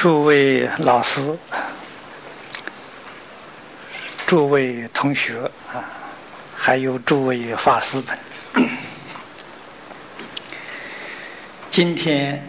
[0.00, 1.36] 诸位老师、
[4.28, 5.40] 诸位同学
[5.72, 5.82] 啊，
[6.54, 8.16] 还有诸位法师们，
[11.68, 12.48] 今天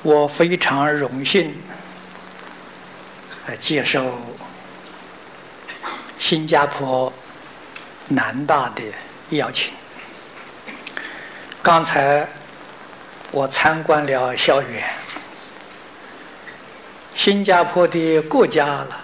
[0.00, 1.54] 我非常荣幸
[3.58, 4.18] 接受
[6.18, 7.12] 新加坡
[8.08, 8.82] 南大的
[9.36, 9.74] 邀请。
[11.62, 12.26] 刚才
[13.32, 14.90] 我参观了校园，
[17.14, 19.00] 新加坡的国家了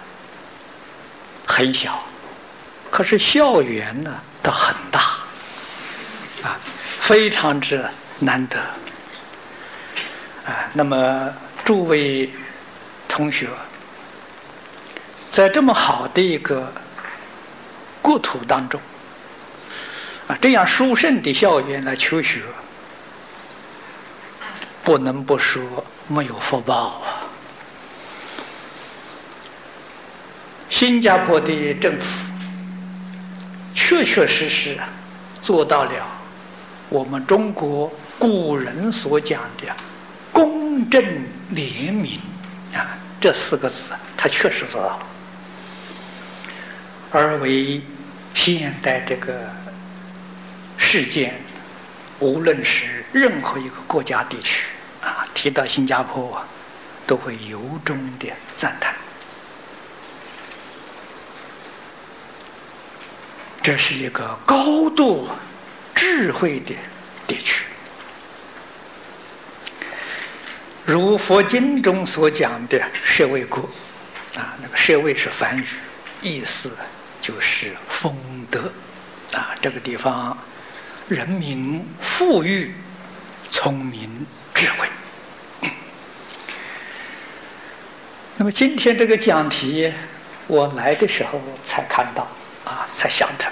[1.45, 2.03] 很小，
[2.91, 4.99] 可是校园呢都很大，
[6.43, 6.59] 啊，
[6.99, 7.83] 非常之
[8.19, 8.59] 难得，
[10.45, 12.29] 啊，那么诸位
[13.07, 13.47] 同学，
[15.29, 16.71] 在这么好的一个
[18.01, 18.79] 国土当中。
[20.27, 22.41] 啊，这样殊胜的校园来求学，
[24.87, 25.61] 不能不说
[26.07, 27.27] 没有福报啊！
[30.69, 32.25] 新加坡的政府
[33.75, 34.79] 确确实实
[35.41, 35.91] 做到了
[36.87, 39.67] 我们中国古人所讲的
[40.31, 41.03] “公正
[41.49, 42.21] 廉明”
[42.73, 44.99] 啊，这四个字，他确实做到了，
[47.11, 47.81] 而为
[48.33, 49.33] 现代这个。
[50.77, 51.41] 事件，
[52.19, 54.67] 无论是任何一个国家地区，
[55.07, 56.45] 啊，提到新加坡啊，
[57.05, 58.93] 都会由衷的赞叹。
[63.63, 65.29] 这是一个高度
[65.95, 66.75] 智慧的
[67.25, 67.65] 地区，
[70.85, 73.69] 如佛经中所讲的“舍卫国”，
[74.37, 75.65] 啊，那个“舍卫”是梵语，
[76.21, 76.71] 意思
[77.21, 78.15] 就是丰
[78.51, 78.71] 德，
[79.33, 80.37] 啊，这个地方。
[81.09, 82.75] 人民富裕、
[83.49, 84.87] 聪明、智慧。
[88.39, 89.91] 那么今天这个讲题，
[90.45, 92.27] 我来的时候才看到，
[92.65, 93.45] 啊，才想的，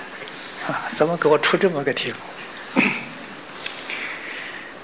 [0.67, 2.81] 啊，怎么给我出这么个题目？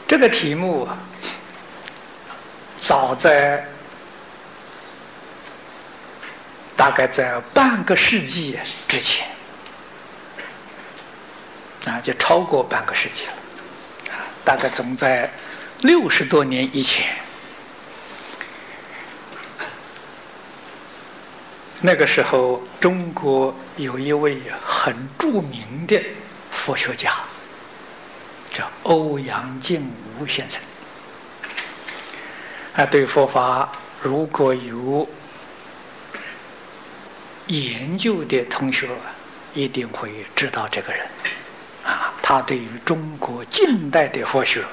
[0.07, 0.89] 这个题目
[2.79, 3.63] 早在
[6.75, 8.57] 大概在半个世纪
[8.87, 9.27] 之前。
[11.85, 13.33] 啊，就超过半个世纪了，
[14.13, 15.31] 啊，大概总在
[15.81, 17.05] 六十多年以前。
[21.83, 25.99] 那个时候，中国有一位很著名的
[26.51, 27.11] 佛学家，
[28.53, 30.61] 叫欧阳靖无先生。
[32.75, 35.09] 啊，对佛法如果有
[37.47, 38.87] 研究的同学，
[39.55, 41.07] 一定会知道这个人。
[41.83, 44.63] 啊，他对于中国近代的佛学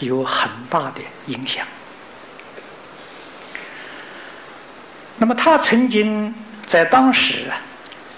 [0.00, 1.64] 有很大的影响。
[5.18, 6.32] 那么，他曾经
[6.66, 7.50] 在当时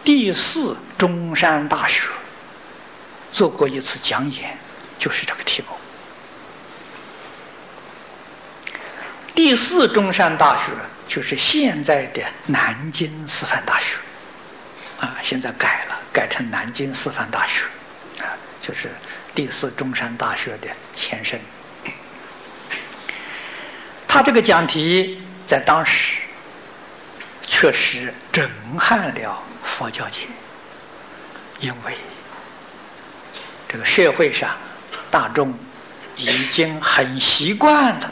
[0.05, 2.09] 第四中山大学
[3.33, 4.57] 做过一次讲演，
[4.99, 5.75] 就是这个题目。
[9.35, 10.73] 第四中山大学
[11.09, 13.97] 就是现在的南京师范大学，
[15.01, 15.97] 啊，现在改了。
[16.13, 17.65] 改成南京师范大学，
[18.19, 18.91] 啊，就是
[19.33, 21.41] 第四中山大学的前身。
[24.09, 26.21] 他这个讲题在当时
[27.53, 30.21] 确实震撼了佛教界，
[31.59, 31.99] 因为
[33.69, 34.57] 这个社会上
[35.11, 35.53] 大众
[36.17, 38.11] 已经很习惯了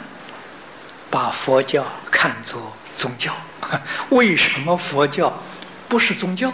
[1.09, 3.33] 把佛教看作宗教。
[4.11, 5.41] 为什么佛教
[5.87, 6.53] 不是宗教？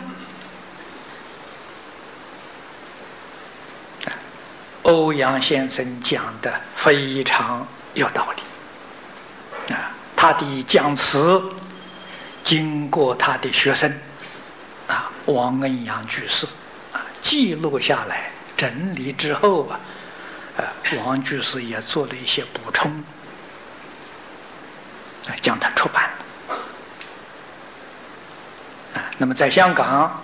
[4.84, 11.42] 欧阳先生讲的非常有道理，啊，他的讲词
[12.46, 13.92] 经过他的学生
[14.88, 16.46] 啊王恩阳居士
[16.94, 19.80] 啊记录下来整理之后啊，
[20.56, 20.64] 呃，
[21.04, 22.90] 王居士也做了一些补充，
[25.28, 26.10] 啊，将它出版
[28.94, 30.24] 啊，那么在香港、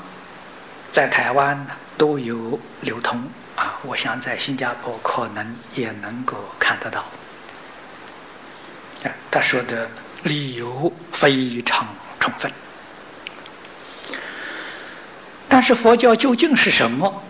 [0.92, 1.68] 在台湾
[1.98, 3.22] 都有流通。
[3.58, 7.04] 啊，我想在新加坡可能也能够看得到。
[9.30, 9.90] 他说的
[10.24, 11.86] 理由非常
[12.22, 12.50] 充分，
[15.50, 17.22] 但是佛教究竟是什么？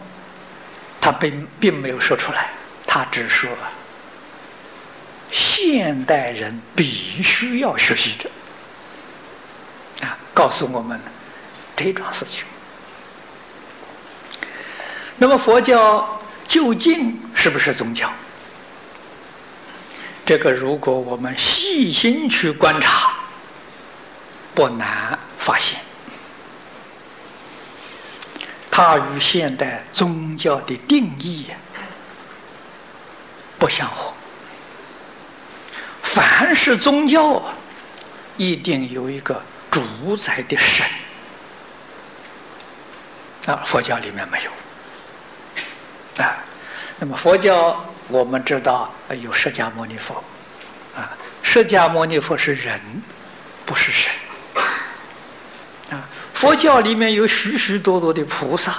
[1.02, 2.52] 他并并没有说出来，
[2.86, 3.50] 他只说
[5.32, 8.30] 现代人必须要学习的，
[10.06, 11.00] 啊，告诉我们
[11.76, 12.44] 这桩事情。
[15.18, 16.18] 那么佛教。
[16.48, 18.12] 究竟是不是宗教？
[20.26, 23.14] 这个如果我们细心去观察，
[24.62, 25.80] 不难发现，
[28.70, 31.48] 它与现代宗教的定义
[33.58, 34.14] 不相合。
[36.04, 37.44] 凡是宗教，
[38.38, 39.42] 一定有一个
[39.72, 40.86] 主宰的神。
[43.48, 46.24] 啊，佛教里面没有。
[46.24, 46.38] 啊，
[47.00, 50.24] 那么佛教我们知道有释迦牟尼佛，
[50.96, 52.80] 啊，释迦牟尼佛是人，
[53.66, 54.14] 不是神。
[55.92, 58.72] 啊，佛教里面有许许多多的菩萨，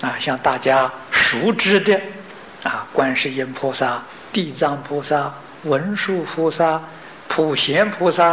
[0.00, 2.00] 啊，像大家熟知的，
[2.62, 5.34] 啊，观世音菩萨、地藏菩萨、
[5.64, 6.80] 文殊菩萨、
[7.28, 8.24] 普贤菩萨，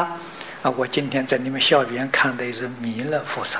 [0.63, 3.59] 啊，我今天在你们校园看的是弥勒菩萨。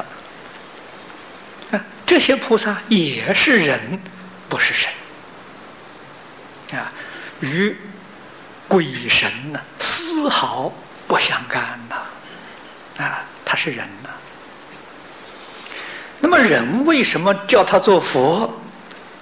[1.71, 3.99] 啊这些菩萨也是人，
[4.47, 4.89] 不是神
[6.79, 6.93] 啊，
[7.39, 7.75] 与
[8.67, 10.71] 鬼神呢丝毫
[11.07, 12.04] 不相干呐，
[12.97, 14.09] 啊他是人呐。
[16.19, 18.53] 那么人为什么叫他做佛，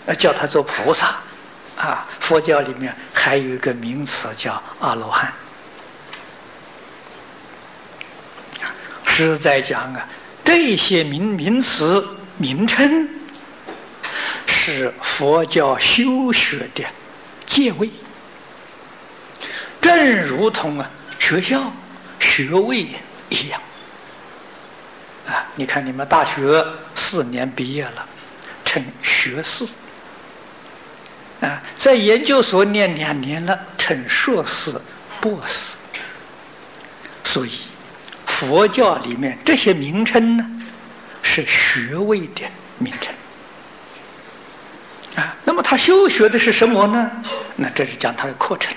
[0.06, 1.16] 呃，叫他做菩萨
[1.78, 2.08] 啊？
[2.20, 5.34] 佛教里面还有一个名词叫阿罗汉。
[9.06, 10.08] 实在讲啊，
[10.44, 12.06] 这些名名词。
[12.40, 13.08] 名称
[14.48, 16.84] 是佛教修学的
[17.46, 17.88] 界位，
[19.80, 20.90] 正如同啊
[21.20, 21.72] 学校
[22.20, 22.88] 学位
[23.34, 23.62] 一样
[25.28, 25.46] 啊。
[25.56, 26.66] 你看，你们大学
[26.96, 28.06] 四年毕业了，
[28.64, 29.66] 称学士
[31.42, 34.80] 啊；在研究所念两年了，称硕士、
[35.20, 35.76] 博士。
[37.24, 37.52] 所以，
[38.26, 40.50] 佛教里面这些名称呢？
[41.26, 42.42] 是学位的
[42.78, 43.16] 名称
[45.16, 47.10] 啊，那么他修学的是什么呢？
[47.56, 48.76] 那这是讲他的课程，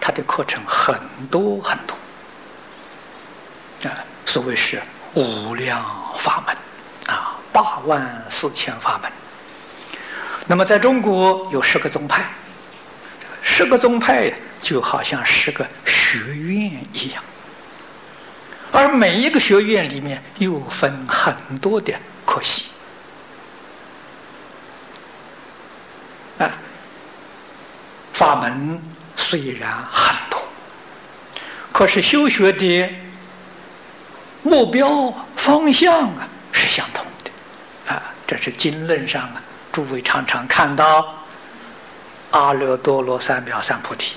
[0.00, 0.98] 他的课程很
[1.30, 1.96] 多很多
[3.84, 4.82] 啊，所谓是
[5.14, 5.84] 无量
[6.16, 6.56] 法门
[7.14, 9.10] 啊，八万四千法门。
[10.46, 12.24] 那么在中国有十个宗派，
[13.40, 17.22] 十个宗派就好像十个学院一样。
[18.72, 21.92] 而每一个学院里面又分很多的
[22.24, 22.70] 科系
[26.38, 26.50] 啊，
[28.12, 28.80] 法门
[29.16, 30.40] 虽然很多，
[31.72, 32.88] 可是修学的
[34.42, 38.02] 目标方向啊是相同的啊。
[38.26, 39.42] 这是经论上啊，
[39.72, 41.24] 诸位常常看到
[42.30, 44.16] “阿耨多罗三藐三菩提”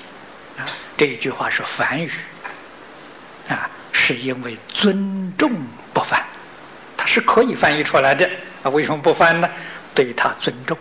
[0.58, 0.62] 啊，
[0.96, 2.10] 这一句话是梵语
[3.48, 3.68] 啊。
[3.92, 5.50] 是因为尊重
[5.92, 6.22] 不翻，
[6.96, 8.28] 它是可以翻译出来的。
[8.62, 9.48] 那为什么不翻呢？
[9.94, 10.76] 对他尊重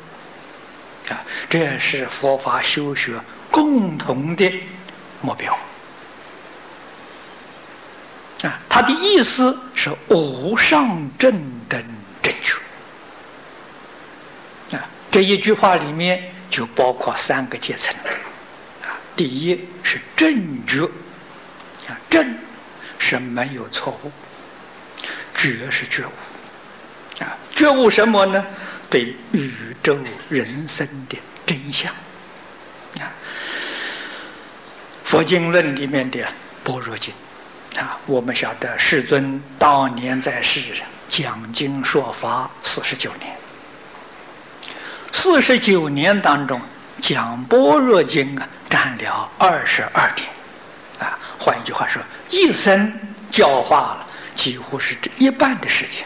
[1.09, 3.13] 啊，这是佛法修学
[3.51, 4.51] 共同的
[5.21, 5.55] 目标
[8.43, 8.59] 啊。
[8.69, 11.31] 他的意思是无上正
[11.67, 11.83] 等
[12.21, 12.57] 正觉
[14.77, 14.87] 啊。
[15.11, 17.93] 这一句话里面就包括三个阶层
[18.83, 18.95] 啊。
[19.15, 20.83] 第一是正觉
[21.87, 22.37] 啊，正。
[23.05, 24.11] 是没有错误，
[25.35, 27.35] 觉是觉悟啊！
[27.53, 28.45] 觉悟什么呢？
[28.89, 29.51] 对宇
[29.83, 29.99] 宙
[30.29, 31.91] 人生的真相
[33.01, 33.11] 啊！
[35.03, 36.19] 佛经论里面的
[36.63, 37.13] 《般若经》
[37.77, 40.61] 啊，我们晓得世尊当年在世
[41.09, 43.35] 讲经说法四十九年，
[45.11, 46.61] 四十九年当中
[47.01, 50.27] 讲《般若经》啊，占了二十二年
[50.99, 51.17] 啊。
[51.39, 52.01] 换一句话说。
[52.29, 52.91] 一生
[53.29, 56.03] 教化了，几乎是这一半的时间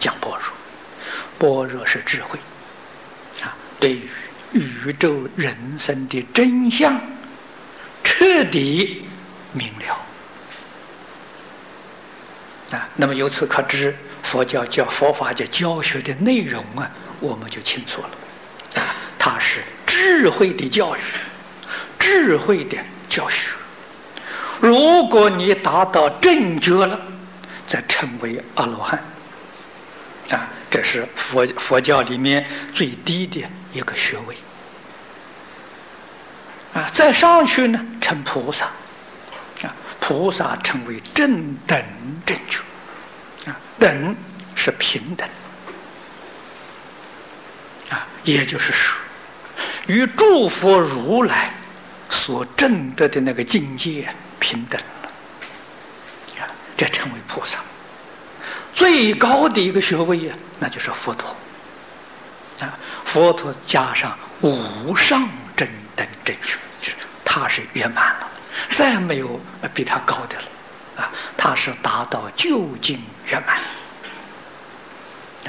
[0.00, 0.50] 讲般若。
[1.38, 2.38] 般若是智慧
[3.40, 4.08] 啊，对于
[4.52, 7.00] 宇宙人生的真相
[8.02, 9.04] 彻底
[9.52, 9.96] 明了
[12.70, 12.88] 啊。
[12.96, 18.10] 那么由此可知，佛教教佛法教教学的内容啊，我们就清楚了，
[19.18, 21.00] 它是智慧的教育，
[21.98, 22.76] 智慧的
[23.08, 23.50] 教学。
[24.60, 27.00] 如果你达到正觉了，
[27.66, 29.02] 再称为阿罗汉，
[30.30, 34.36] 啊，这是佛佛教里面最低的一个学位，
[36.74, 38.68] 啊，再上去呢成菩萨，
[40.00, 41.82] 菩萨称为正等
[42.26, 42.60] 正觉，
[43.48, 44.16] 啊，等
[44.54, 45.28] 是平等，
[47.90, 48.98] 啊，也就是说，
[49.86, 51.52] 与诸佛如来
[52.08, 54.08] 所证得的那个境界。
[54.42, 54.80] 平等，
[56.38, 57.58] 啊，这称为菩萨。
[58.72, 61.36] 最高的一个学位呀，那就是佛陀，
[62.60, 68.29] 啊，佛陀加上无上正等正觉，就是他是圆满了，
[68.72, 69.40] 再没有
[69.74, 70.44] 比他高的了，
[71.02, 73.56] 啊，他是达到究竟圆满。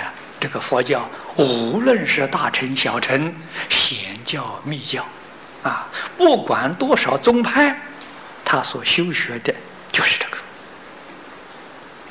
[0.04, 3.34] 啊，这个佛教无论是大乘、小乘、
[3.70, 5.06] 显教、密教，
[5.64, 7.80] 啊，不管多少宗派，
[8.44, 9.54] 他所修学的
[9.92, 10.38] 就是这个。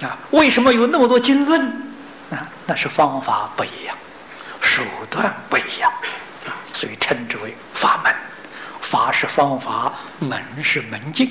[0.09, 1.61] 啊，为什么有那么多经论？
[2.30, 3.97] 啊，那是方法不一样，
[4.62, 5.92] 手段不一样，
[6.47, 8.14] 啊，所以称之为法门。
[8.80, 11.30] 法是方法，门是门径，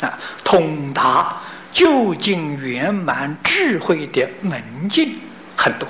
[0.00, 1.36] 啊，通达
[1.72, 5.18] 究竟圆满智慧的门径
[5.56, 5.88] 很多，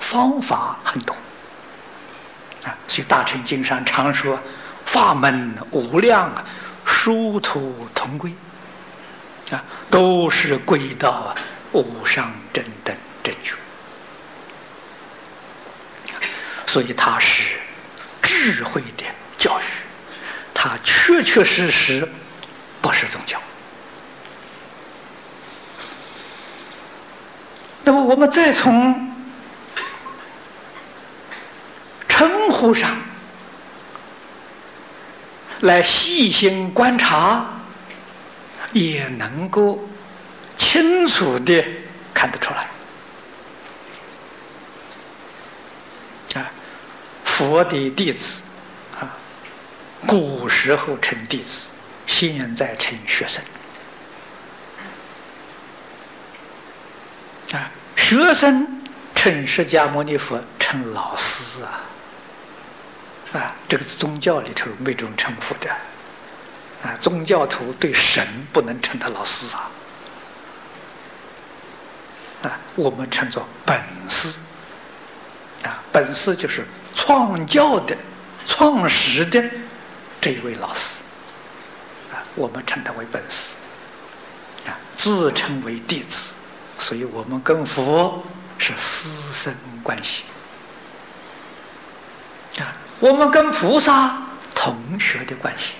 [0.00, 1.14] 方法很多，
[2.64, 4.38] 啊，所以大乘经上常说
[4.84, 6.44] 法门无量啊，
[6.84, 8.32] 殊途同归，
[9.50, 11.34] 啊，都是归到
[11.72, 13.56] 无上正等正觉，
[16.66, 17.56] 所以它是
[18.22, 19.04] 智慧的
[19.38, 19.64] 教育。
[20.62, 22.06] 它确确实实
[22.82, 23.40] 不是宗教。
[27.82, 29.10] 那么，我们再从
[32.06, 33.00] 称呼上
[35.60, 37.46] 来细心观察，
[38.74, 39.82] 也能够
[40.58, 41.64] 清楚的
[42.12, 42.68] 看得出来。
[46.38, 46.50] 啊，
[47.24, 48.42] 佛的弟子。
[50.06, 51.70] 古时候称弟子，
[52.06, 53.42] 现在称学生。
[57.52, 58.82] 啊，学生
[59.14, 61.82] 称释迦牟尼佛称老师啊，
[63.32, 65.70] 啊，这个是宗教里头没这种称呼的，
[66.82, 69.70] 啊，宗教徒对神不能称他老师啊，
[72.44, 74.38] 啊，我们称作本师，
[75.64, 76.64] 啊，本师就是
[76.94, 77.96] 创教的、
[78.46, 79.42] 创始的。
[80.20, 80.98] 这一位老师，
[82.12, 83.54] 啊，我们称他为本师，
[84.66, 86.34] 啊，自称为弟子，
[86.76, 88.22] 所以我们跟佛
[88.58, 90.24] 是师生关系，
[92.58, 94.22] 啊，我们跟菩萨
[94.54, 95.76] 同学的关系，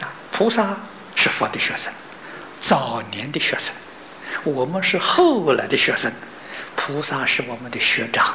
[0.00, 0.76] 啊，菩萨
[1.16, 1.92] 是佛的学生，
[2.60, 3.74] 早年的学生，
[4.44, 6.12] 我们是后来的学生，
[6.76, 8.34] 菩萨是我们的学长，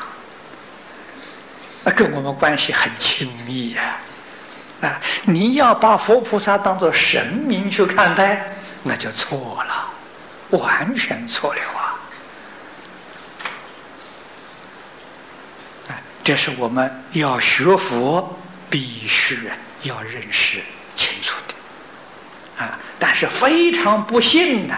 [1.85, 3.81] 啊，跟我们关系很亲密呀。
[3.83, 4.11] 啊！
[4.83, 9.89] 啊你要把佛菩萨当做神明去看待，那就错了，
[10.57, 11.95] 完全错了啊！
[15.87, 18.37] 啊，这是我们要学佛
[18.69, 19.49] 必须
[19.83, 20.61] 要认识
[20.95, 22.77] 清楚的啊！
[22.99, 24.75] 但是非常不幸的，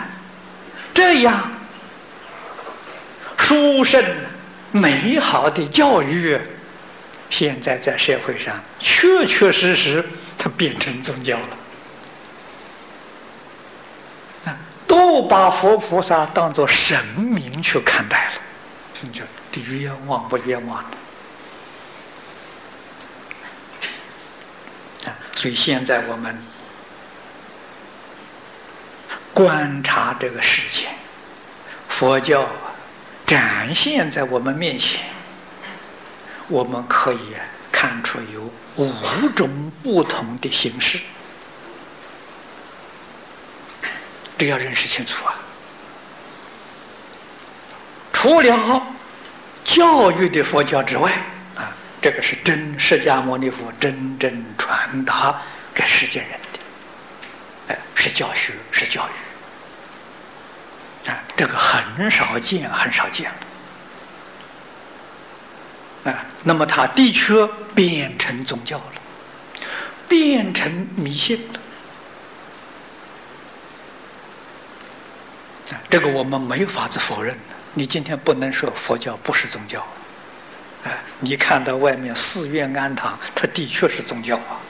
[0.94, 1.52] 这样
[3.38, 4.04] 殊胜
[4.72, 6.40] 美好的教育。
[7.30, 10.06] 现在在社会上，确确实实，
[10.38, 11.58] 它变成宗教了。
[14.46, 18.34] 啊，都把佛菩萨当做神明去看待了，
[19.02, 20.78] 你说这冤枉不冤枉？
[25.06, 26.42] 啊，所以现在我们
[29.34, 30.88] 观察这个世界，
[31.90, 32.48] 佛教
[33.26, 35.15] 展现在我们面前。
[36.48, 37.36] 我们可以
[37.72, 41.00] 看出有五种不同的形式，
[44.38, 45.36] 这要认识清楚啊！
[48.14, 48.82] 除了
[49.64, 51.12] 教育的佛教之外，
[51.56, 51.72] 啊，
[52.02, 55.42] 这个是真释迦牟尼佛真正传达
[55.74, 56.60] 给世间人的，
[57.74, 59.12] 哎，是教学，是教育，
[61.10, 63.32] 啊，这个很少见，很少见。
[66.06, 68.94] 啊，那么他的确变成宗教了，
[70.08, 71.60] 变成迷信了。
[75.72, 77.56] 啊，这个我们没法子否认的。
[77.74, 79.86] 你今天不能说佛教不是宗教，
[80.84, 84.62] 哎，你看到外面寺院庵堂，它的确是宗教啊，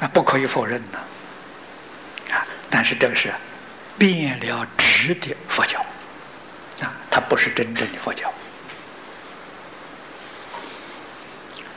[0.00, 0.98] 啊，不可以否认的。
[2.34, 3.32] 啊，但是这个是
[3.96, 5.80] 变了质的佛教。
[7.10, 8.32] 它不是真正的佛教。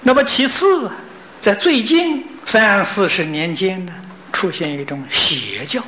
[0.02, 0.92] 那么其次，
[1.40, 3.94] 在最近三四十年间呢，
[4.32, 5.82] 出现一种邪教，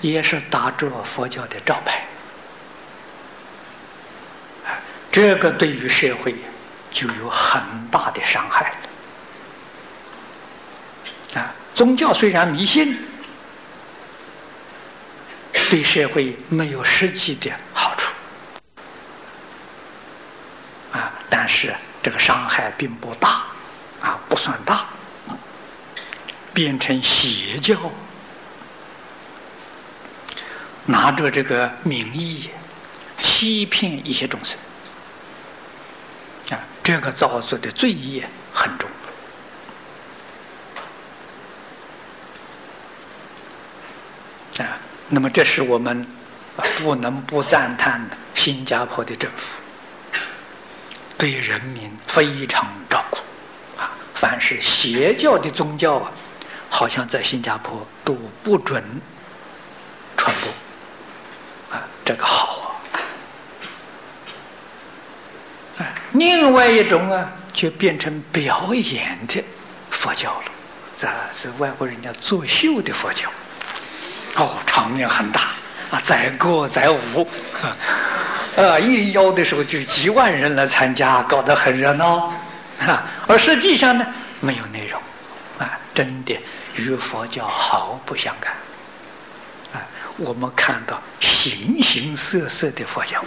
[0.00, 2.04] 也是打着佛教的招牌。
[5.10, 6.34] 这个对于社会
[6.92, 8.72] 就有很大的伤害
[11.34, 12.96] 啊，宗教虽然迷信，
[15.70, 18.12] 对社会没有实际的好处。
[21.28, 23.44] 但是这个伤害并不大，
[24.00, 24.86] 啊，不算大，
[26.54, 27.76] 变成邪教，
[30.86, 32.50] 拿着这个名义
[33.18, 34.58] 欺骗一些众生，
[36.50, 38.88] 啊，这个造作的罪业很重。
[44.58, 44.78] 啊，
[45.08, 46.04] 那么这是我们
[46.78, 49.60] 不能不赞叹新加坡的政府
[51.18, 53.18] 对人民非常照顾
[53.78, 53.90] 啊。
[54.14, 56.10] 凡是邪教的宗教啊，
[56.70, 58.82] 好像在新加坡都不准
[60.16, 62.80] 传播啊，这个好
[65.76, 65.84] 啊。
[66.12, 69.44] 另外一种啊，就变成表演的
[69.90, 70.44] 佛教了，
[70.96, 73.28] 这是外国人家作秀的佛教。
[74.36, 75.50] 哦，场面很大
[75.90, 77.28] 啊，载歌载舞
[77.62, 77.76] 啊，
[78.58, 82.32] 呃，一邀的时候就几万人来参加，搞得很热闹
[82.84, 83.08] 啊。
[83.28, 84.04] 而实际上呢，
[84.40, 85.00] 没有内容
[85.58, 86.36] 啊，真的
[86.74, 88.52] 与佛教毫不相干
[89.72, 89.86] 啊。
[90.16, 93.24] 我们看到形形色色的佛教。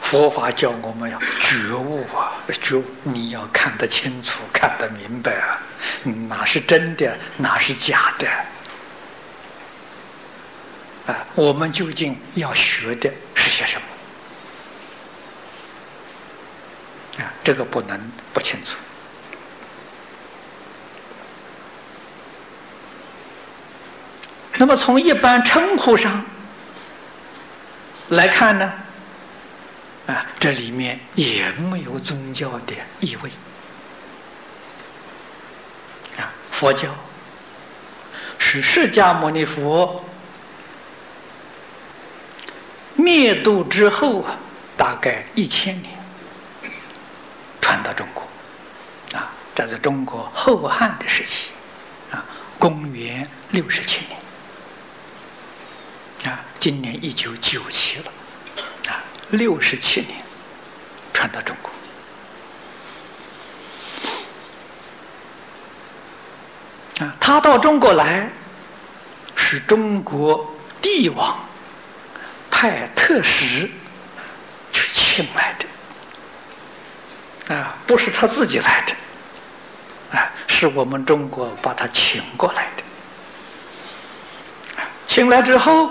[0.00, 5.60] 佛法教我们要觉悟啊，觉你要看得清楚，看得明白啊，
[6.26, 8.26] 哪是真的，哪是假的？
[11.34, 13.80] 我们究竟要学的是些什
[17.18, 17.24] 么？
[17.24, 18.00] 啊，这个不能
[18.32, 18.76] 不清楚。
[24.56, 26.24] 那么从一般称呼上
[28.10, 28.72] 来看呢？
[30.06, 33.30] 啊，这里面也没有宗教的意味。
[36.18, 36.94] 啊，佛教
[38.38, 40.04] 是释迦牟尼佛
[43.02, 44.36] 灭度之后啊，
[44.76, 45.98] 大概一千年
[47.60, 48.22] 传到中国。
[49.18, 51.50] 啊，这是中国后汉的时期，
[52.10, 52.22] 啊，
[52.58, 54.20] 公元六十七年。
[56.32, 58.12] 啊，今年一九九七了。
[58.88, 60.24] 啊六十七年
[61.12, 61.70] 传到中国
[67.04, 68.28] 啊，他到中国来
[69.36, 71.38] 是中国帝王
[72.60, 73.70] 派特使
[74.70, 75.54] 去请来
[77.48, 78.94] 的啊，不是他自己来的
[80.18, 82.82] 啊，是我们中国把他请过来的。
[85.06, 85.90] 请来之后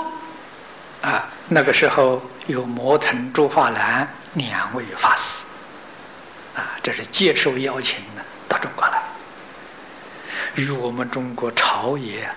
[1.02, 2.22] 啊，那个时候。
[2.46, 5.44] 有摩腾、朱法兰两位法师，
[6.56, 9.00] 啊，这是接受邀请的到中国来，
[10.56, 12.28] 与我们中国朝野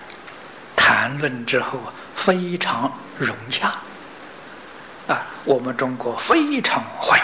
[0.76, 3.72] 谈论之后啊，非常融洽，
[5.08, 7.20] 啊，我们中国非常欢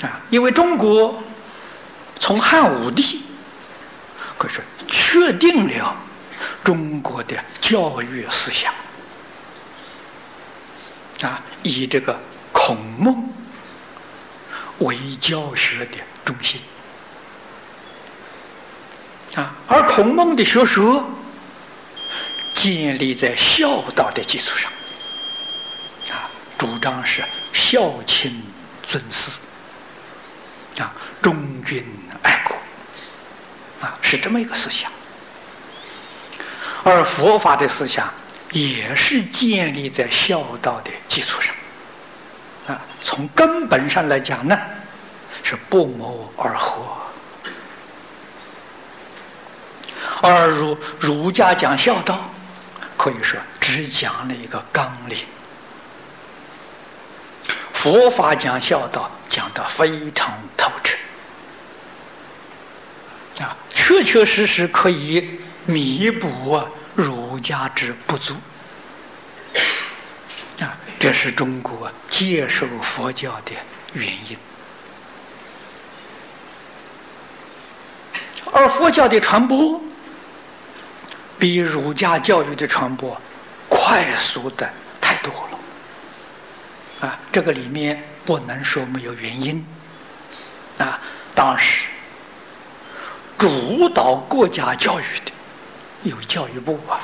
[0.00, 1.20] 迎，啊，因为中国
[2.18, 3.22] 从汉武帝
[4.38, 5.96] 可以说确定了。
[6.62, 8.72] 中国的教育思想
[11.22, 12.16] 啊，以这个
[12.52, 13.28] 孔孟
[14.78, 16.60] 为教学的中心
[19.34, 21.10] 啊，而孔孟的学说
[22.54, 24.70] 建立在孝道的基础上
[26.10, 28.42] 啊，主张是孝亲
[28.82, 29.38] 尊师
[30.80, 31.84] 啊，忠君
[32.22, 32.56] 爱国
[33.86, 34.90] 啊，是这么一个思想。
[36.84, 38.12] 而佛法的思想
[38.52, 41.54] 也是建立在孝道的基础上，
[42.66, 44.58] 啊，从根本上来讲呢，
[45.42, 46.86] 是不谋而合。
[50.20, 52.28] 而儒儒家讲孝道，
[52.98, 55.20] 可以说只讲了一个纲领；
[57.72, 60.98] 佛法讲孝道，讲得非常透彻，
[63.42, 66.66] 啊，确确实实可以弥补啊。
[66.96, 68.34] 儒家之不足
[70.58, 73.52] 啊，这是中国接受佛教的
[73.92, 74.36] 原因。
[78.50, 79.80] 而佛教的传播
[81.38, 83.20] 比儒家教育的传播
[83.68, 84.68] 快速的
[85.00, 87.18] 太多了啊！
[87.30, 89.64] 这个里面不能说没有原因
[90.78, 91.00] 啊。
[91.34, 91.88] 当时
[93.38, 95.32] 主导国家教育的。
[96.04, 97.00] 有教育部啊，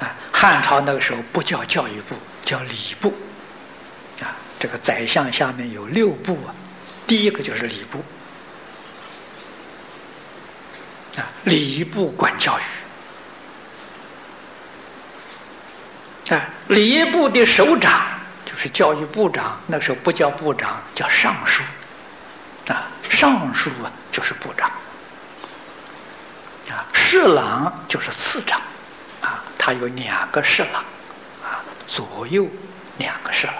[0.00, 3.12] 啊，汉朝那个时候不叫教育部，叫礼部，
[4.22, 6.54] 啊，这个宰相下面有六部啊，
[7.06, 8.02] 第一个就是礼部，
[11.16, 12.58] 啊，礼部管教
[16.28, 18.06] 育，啊，礼部的首长
[18.44, 21.62] 就是教育部长，那时候不叫部长，叫尚书。
[22.68, 24.68] 啊，尚书啊就是部长。
[26.68, 28.60] 啊，侍郎就是次长。
[29.20, 30.84] 啊，他有两个侍郎，
[31.42, 32.46] 啊，左右
[32.98, 33.54] 两个侍郎，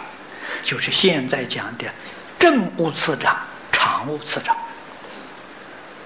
[0.62, 1.86] 就是现在讲的
[2.38, 3.38] 政务次长、
[3.72, 4.54] 常务次长。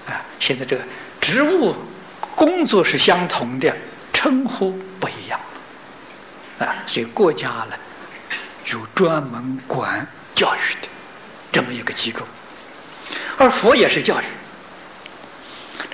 [0.06, 0.84] 啊，现在这个
[1.30, 1.72] 职务
[2.34, 3.72] 工作是相同的，
[4.12, 5.38] 称呼不一样。
[6.58, 7.76] 啊，所以国家呢
[8.66, 10.88] 有专门管教育的
[11.52, 12.26] 这么一个机构，
[13.38, 14.24] 而佛也是教育，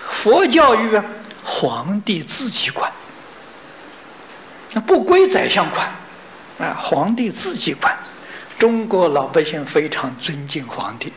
[0.01, 1.05] 佛教育啊，
[1.45, 2.91] 皇帝自己管，
[4.73, 5.87] 那不归宰相管，
[6.61, 7.95] 啊，皇帝自己管。
[8.59, 11.13] 中国老百姓非常尊敬皇帝，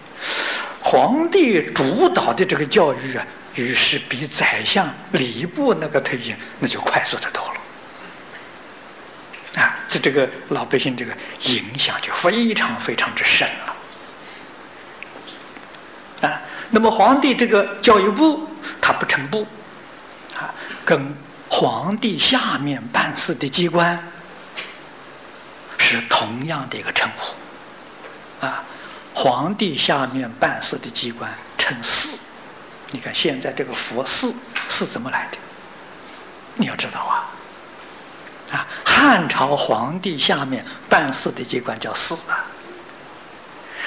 [0.82, 7.62] 皇帝主导的这个教育啊，于是比宰相礼部那个推行那就快速的多了。
[9.62, 13.76] 啊，这这个老百姓这个影响就非常非常之深了。
[16.30, 18.48] 啊，那么皇帝这个教育部
[18.80, 19.48] 他不称部，
[20.38, 20.54] 啊，
[20.86, 21.12] 跟
[21.50, 24.00] 皇帝下面办事的机关
[25.80, 27.34] 是同样的一个称呼，
[28.46, 28.64] 啊，
[29.16, 32.19] 皇帝下面办事的机关称寺。
[32.92, 34.34] 你看现在这个佛寺
[34.68, 35.38] 是怎么来的？
[36.56, 37.30] 你要知道啊。
[38.52, 42.46] 啊，汉朝皇帝下面办事的机关叫寺啊，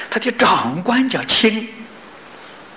[0.09, 1.69] 他的长官叫卿。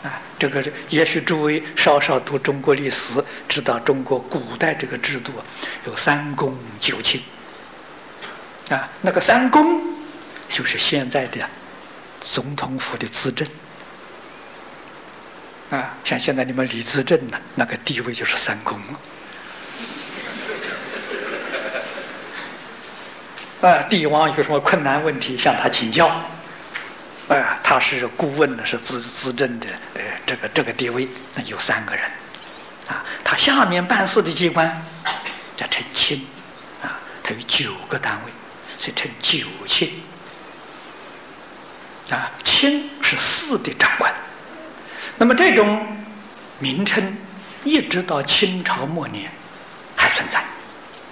[0.03, 5.31] 啊，这个也许诸位稍稍读中国历史，知道中国古代这个制度
[5.85, 7.21] 有三公九卿。
[8.69, 9.79] 啊，那个三公
[10.49, 11.47] 就是现在的
[12.19, 13.47] 总统府的资政。
[15.71, 18.99] 啊，像现在你们李资政呢，那个地位就是三公了。
[23.61, 26.07] 啊，帝王有什么困难问题向他请教，
[27.27, 32.05] 啊，他是顾问的，是资资政的，呃，这个这个地位，那有三个人，
[32.87, 34.69] 啊，他下面办事的机关
[35.55, 36.27] 叫称卿，
[36.83, 38.31] 啊，他有九个单位，
[38.79, 40.03] 是称九卿，
[42.11, 44.13] 啊，卿是四的长官，
[45.17, 45.85] 那么这种
[46.59, 47.15] 名称
[47.63, 49.29] 一直到清朝末年
[49.95, 50.43] 还存在。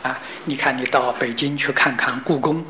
[0.03, 2.61] 啊，你看，你到北京去看看故宫，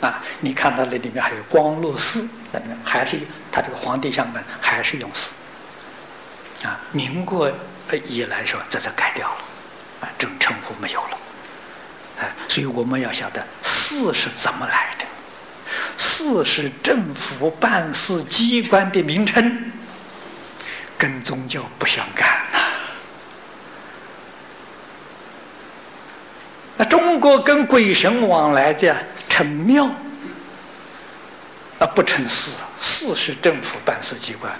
[0.00, 3.16] 啊，你看到那里面还有光禄寺，那边还是
[3.52, 5.30] 他这个皇帝像门还是用寺，
[6.64, 7.48] 啊，民国
[8.08, 9.36] 以来说这这改掉了，
[10.00, 11.18] 啊，这种称呼没有了，
[12.20, 15.04] 啊，所以我们要晓得寺是怎么来的，
[15.96, 19.70] 寺是政府办事机关的名称，
[21.02, 22.60] 跟宗教不相干呐。
[26.76, 28.96] 那中国跟鬼神往来的
[29.28, 29.86] 称庙，
[31.80, 34.52] 啊不称寺，寺是政府办事机关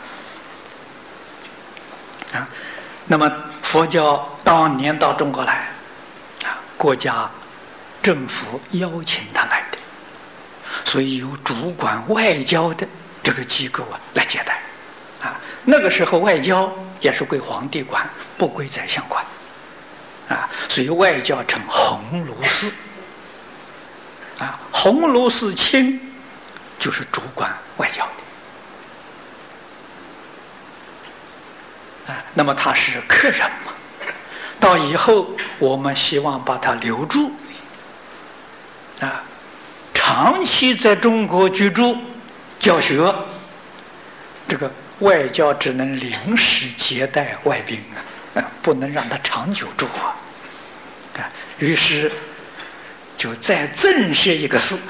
[2.33, 2.49] 啊。
[3.07, 3.31] 那么
[3.63, 5.69] 佛教当年到中国来，
[6.43, 7.31] 啊，国家
[8.03, 9.79] 政府邀请他来的，
[10.85, 12.85] 所以由主管外交的
[13.23, 14.61] 这个机构啊来接待，
[15.23, 18.05] 啊，那个时候外交也是归皇帝管，
[18.37, 19.25] 不归宰相管。
[20.29, 22.73] 啊，所以外交称鸿胪寺，
[24.39, 26.01] 啊，鸿胪寺卿
[26.79, 28.09] 就是主管外交
[32.07, 33.73] 的，啊，那么他是客人嘛，
[34.59, 37.31] 到以后我们希望把他留住，
[39.01, 39.23] 啊，
[39.93, 41.95] 长期在中国居住
[42.59, 43.15] 教学，
[44.49, 44.73] 这个
[45.03, 47.81] 外交只能临时接待外宾
[48.35, 50.17] 啊， 不能让他长久住啊。
[51.19, 52.11] 啊，于是
[53.17, 54.81] 就再增设一个寺，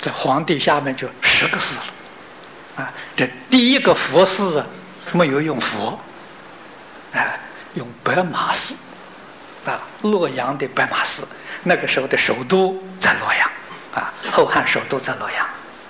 [0.00, 2.84] 在皇帝下面就十个寺了。
[2.84, 4.66] 啊，这第一个佛寺啊，
[5.12, 5.98] 没有用佛，
[7.12, 7.38] 啊，
[7.74, 8.74] 用白马寺，
[9.64, 11.26] 啊，洛阳的白马寺，
[11.62, 13.50] 那个时候的首都在洛阳，
[13.94, 15.44] 啊，后汉首都在洛阳，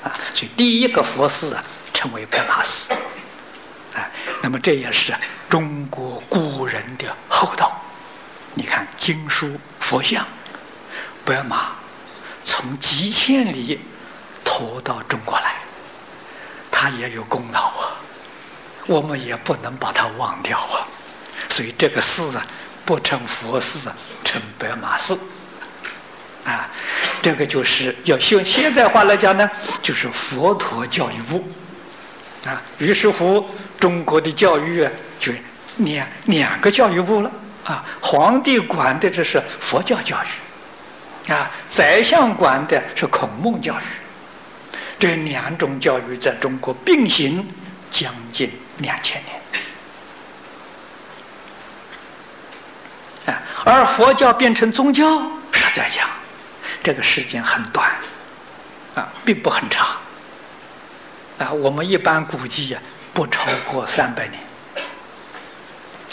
[0.04, 2.90] 啊，所以第一个佛寺啊，称为白马寺。
[3.96, 4.10] 啊，
[4.42, 5.14] 那么这也是
[5.48, 7.80] 中国古人的厚道。
[8.54, 10.26] 你看经书佛像，
[11.24, 11.72] 白马
[12.44, 13.80] 从几千里
[14.44, 15.56] 驮到中国来，
[16.70, 17.96] 他也有功劳啊，
[18.86, 20.86] 我们也不能把它忘掉啊。
[21.48, 22.46] 所以这个寺啊，
[22.84, 25.18] 不称佛寺啊，称白马寺。
[26.44, 26.68] 啊，
[27.20, 29.50] 这个就是要用现在话来讲呢，
[29.82, 31.44] 就是佛陀教育部。
[32.46, 33.44] 啊，于是乎
[33.80, 35.32] 中国的教育啊，就
[35.78, 37.28] 两两个教育部了。
[37.64, 40.28] 啊，皇帝管的这是佛教教育，
[41.32, 47.44] 啊，宰相管的是孔孟教育，这两种教育在中国并行
[47.90, 49.40] 将近两千年。
[53.34, 56.08] 啊，而佛教变成宗教，实在讲，
[56.84, 57.90] 这个时间很短，
[58.94, 59.96] 啊，并不很长。
[61.38, 62.80] 啊，我们一般估计呀，
[63.12, 64.40] 不超过三百年。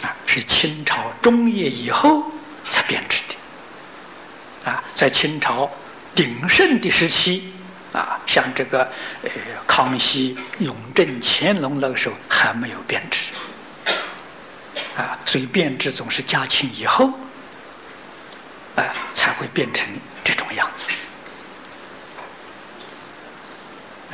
[0.03, 2.23] 啊，是清朝中叶以后
[2.69, 4.71] 才编制的。
[4.71, 5.69] 啊，在清朝
[6.15, 7.53] 鼎盛的时期，
[7.93, 8.83] 啊，像这个
[9.23, 9.29] 呃
[9.65, 13.31] 康熙、雍正、乾隆那个时候还没有编制，
[14.97, 17.11] 啊，所以编制总是嘉庆以后，
[18.75, 18.83] 啊，
[19.13, 19.87] 才会变成
[20.23, 20.89] 这种样子。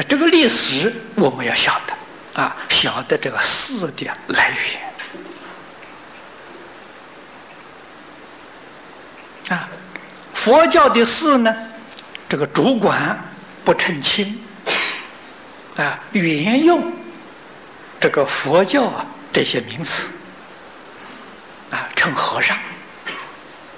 [0.08, 4.52] 这个历史我们要晓得，啊，晓得这个事的来
[9.50, 9.70] 源，啊。
[10.34, 11.54] 佛教的寺呢，
[12.30, 13.22] 这个主管
[13.66, 14.42] 不称亲，
[15.76, 16.94] 啊，沿用
[18.00, 20.10] 这个佛教啊这些名词，
[21.70, 22.56] 啊，称和尚，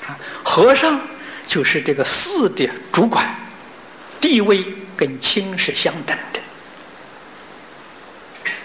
[0.06, 1.02] 啊，和尚
[1.48, 3.36] 就是这个寺的主管，
[4.20, 4.64] 地位
[5.02, 6.40] 跟清是相等的，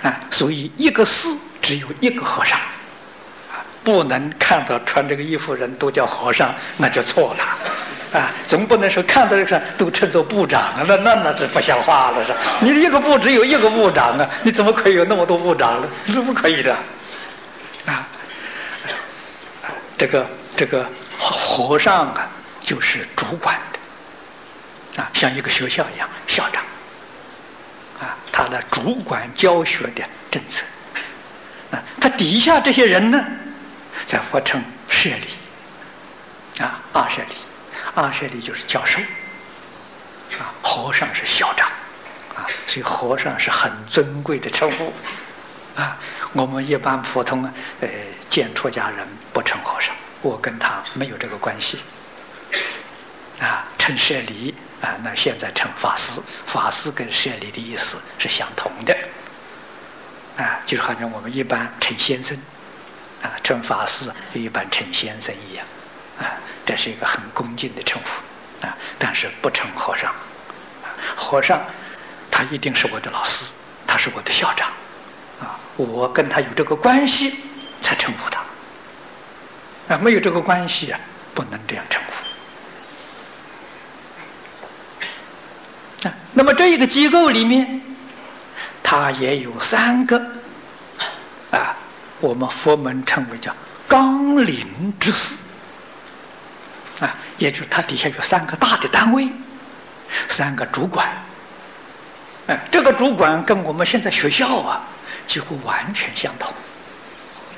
[0.07, 2.61] 啊，所以一个寺只有一个和尚。
[3.83, 12.35] 不能看到穿这个衣服人都叫和尚，那就错了，啊，总不能说看到这个都称作部长啊，那那那是不像话了，是？
[12.61, 15.89] 你一个部只有一个部长啊，你怎么可以有那么多部长呢？
[16.07, 16.77] 是不可以的，
[17.87, 18.09] 啊，
[19.97, 20.85] 这个这个
[21.17, 23.57] 和尚啊，就是主管，
[24.97, 26.63] 啊，像一个学校一样，校长，
[28.01, 30.65] 啊，他的主管教学的政策，
[31.71, 33.25] 啊，他底下这些人呢？
[34.07, 37.35] 在佛称舍利，啊，阿舍利，
[37.95, 39.01] 阿舍利就是教授，
[40.39, 41.67] 啊，和尚是校长，
[42.37, 44.93] 啊，所以和尚是很尊贵的称呼，
[45.75, 45.99] 啊，
[46.35, 47.43] 我们一般普通
[47.81, 47.89] 呃
[48.31, 51.81] 见出家人不称和尚，我跟他没有这个关系，
[53.41, 54.55] 啊，称舍利，
[54.87, 58.97] 啊，那现在称法师，法师跟舍利的意思是相同的，
[60.39, 62.39] 啊，就是好像我们一般称先生。
[63.23, 65.67] 啊，称法师一般称先生一样，
[66.21, 70.15] 啊，这是一个很恭敬的称呼，啊，但是不称和尚，
[71.17, 71.59] 和尚
[72.31, 73.47] 他一定是我的老师，
[73.87, 74.69] 他是我的校长，
[75.41, 77.37] 啊，我跟他有这个关系
[77.81, 78.41] 才称呼他，
[79.95, 81.01] 啊，没有这个关系啊，
[81.35, 82.26] 不能这样称呼。
[86.33, 87.81] 那么这一个机构里面，
[88.83, 90.19] 它也有三个，
[91.51, 91.77] 啊。
[92.19, 93.55] 我们佛门称为叫
[93.87, 94.67] 纲领
[94.99, 95.37] 之士，
[97.01, 99.29] 啊，也就是它底下有三个大的单位，
[100.27, 101.07] 三个主管，
[102.47, 104.81] 哎，这个主管跟我们现在学校啊
[105.27, 106.51] 几乎完全相同，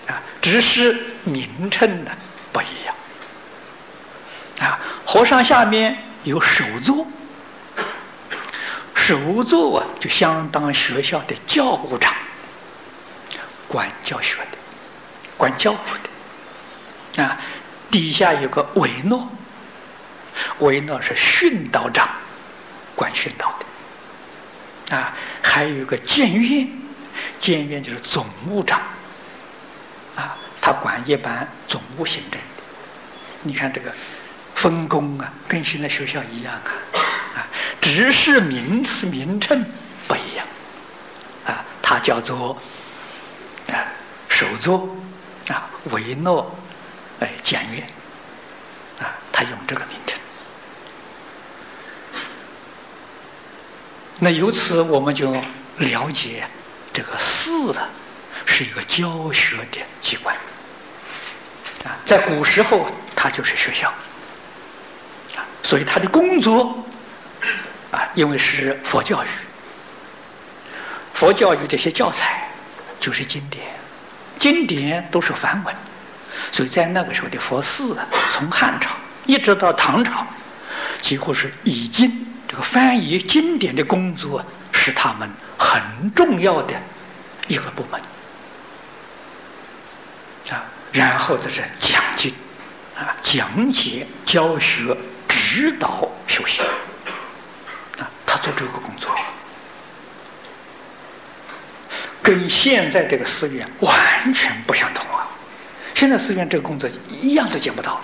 [0.08, 2.10] 啊，只是名称的
[2.52, 2.94] 不一样，
[4.68, 7.06] 啊，和尚下面有首座，
[8.98, 12.14] 首座啊就相当学校的教务长。
[13.66, 14.58] 管教学的，
[15.36, 15.76] 管教务
[17.14, 17.38] 的，啊，
[17.90, 19.28] 底下有个维诺，
[20.60, 22.08] 维诺是训导长，
[22.94, 26.66] 管训导的，啊，还有一个监院，
[27.38, 28.80] 监院就是总务长，
[30.16, 32.46] 啊，他管一般总务行政的。
[33.42, 33.92] 你看这个
[34.54, 36.72] 分工啊，跟现在学校一样啊，
[37.36, 37.46] 啊，
[37.90, 39.64] 只是名词名称
[40.06, 40.46] 不一样，
[41.46, 42.54] 啊，它叫做。
[43.72, 43.84] 啊，
[44.28, 44.88] 首座
[45.48, 46.54] 啊，维诺
[47.20, 47.86] 哎，监院
[48.98, 50.18] 啊，他用这个名称。
[54.18, 55.32] 那由此我们就
[55.78, 56.46] 了解，
[56.92, 57.88] 这个寺啊，
[58.44, 60.36] 是一个教学的机关
[61.84, 63.88] 啊，在古时候它就是学校
[65.36, 66.82] 啊，所以他的工作
[67.90, 69.28] 啊，因为是佛教育，
[71.14, 72.44] 佛教育这些教材。
[73.00, 73.64] 就是经典，
[74.40, 75.72] 经典都是梵文，
[76.50, 78.90] 所以在那个时候的佛寺啊，从汉朝
[79.24, 80.26] 一直到唐朝，
[81.00, 85.80] 几乎是已经这个翻译经典的工作是他们很
[86.12, 86.74] 重要的
[87.46, 88.00] 一个部门
[90.50, 90.64] 啊。
[90.90, 92.34] 然后就是讲经
[92.96, 94.96] 啊，讲解、教学、
[95.28, 96.64] 指导修行，
[98.38, 99.14] 做这个工作。
[102.22, 105.26] 跟现在这个寺院完全不相同啊！
[105.94, 107.98] 现在寺院这个工作一样都见不到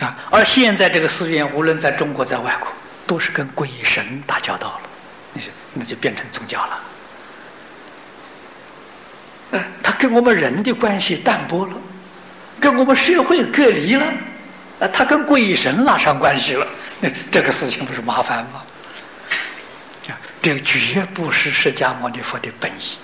[0.00, 2.68] 了啊，而现在这个寺院，无论在中国在外国，
[3.06, 4.90] 都是跟鬼神打交道了，
[5.32, 6.80] 那就那就变成宗教了。
[9.52, 11.74] 嗯，他跟我们人的关系淡薄了，
[12.60, 14.06] 跟我们社会隔离了，
[14.80, 16.66] 啊，他跟鬼神拉上关系了，
[17.00, 18.62] 那这个事情不是麻烦吗？
[20.08, 22.98] 啊，这绝不是释迦牟尼佛的本意。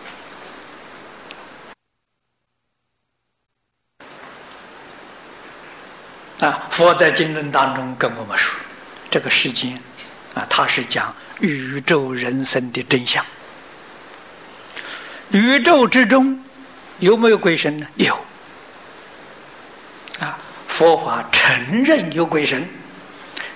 [6.41, 8.55] 啊，佛在经论当中跟我们说，
[9.11, 9.79] 这个世间，
[10.35, 13.25] 啊，他是讲宇宙人生的真相。
[15.31, 16.43] 宇宙之中
[17.01, 17.87] 有没有鬼神呢？
[17.97, 18.26] 有。
[20.77, 22.69] 佛法承认有鬼神，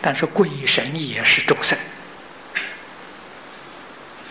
[0.00, 1.76] 但是鬼神也是众生。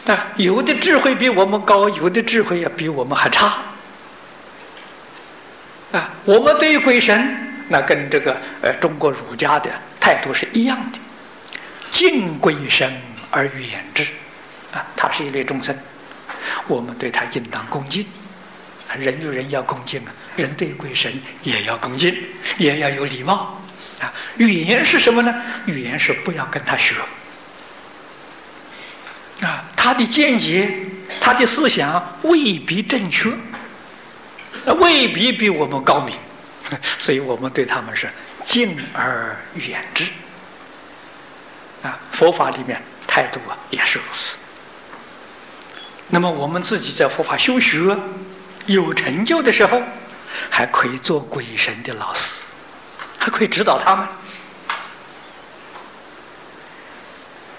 [0.08, 3.60] 啊，有的智慧比我们高，有的智慧也比我们还差。
[5.92, 7.46] 啊，我们对于鬼神。
[7.68, 10.98] 那跟这个呃中国儒家的态度是一样的，
[11.92, 12.92] 敬鬼神
[13.30, 14.04] 而远之，
[14.74, 15.78] 啊，他是一类众生，
[16.68, 18.04] 我们对他应当恭敬，
[18.98, 22.16] 人与人要恭敬啊，人对鬼神也要恭敬，
[22.58, 23.62] 也要有礼貌，
[24.00, 25.34] 啊，语言是什么呢？
[25.66, 26.96] 语言是不要跟他学，
[29.42, 30.72] 啊，他的见解，
[31.20, 33.32] 他的思想未必正确，
[34.80, 36.16] 未必比我们高明。
[37.00, 38.08] 所以我们对他们是
[38.46, 40.04] 敬而远之
[41.82, 41.98] 啊！
[42.12, 44.36] 佛法里面态度啊也是如此。
[46.10, 47.98] 那么我们自己在佛法修学
[48.70, 49.82] 有成就的时候，
[50.50, 52.44] 还可以做鬼神的老师，
[53.18, 54.08] 还可以指导他们。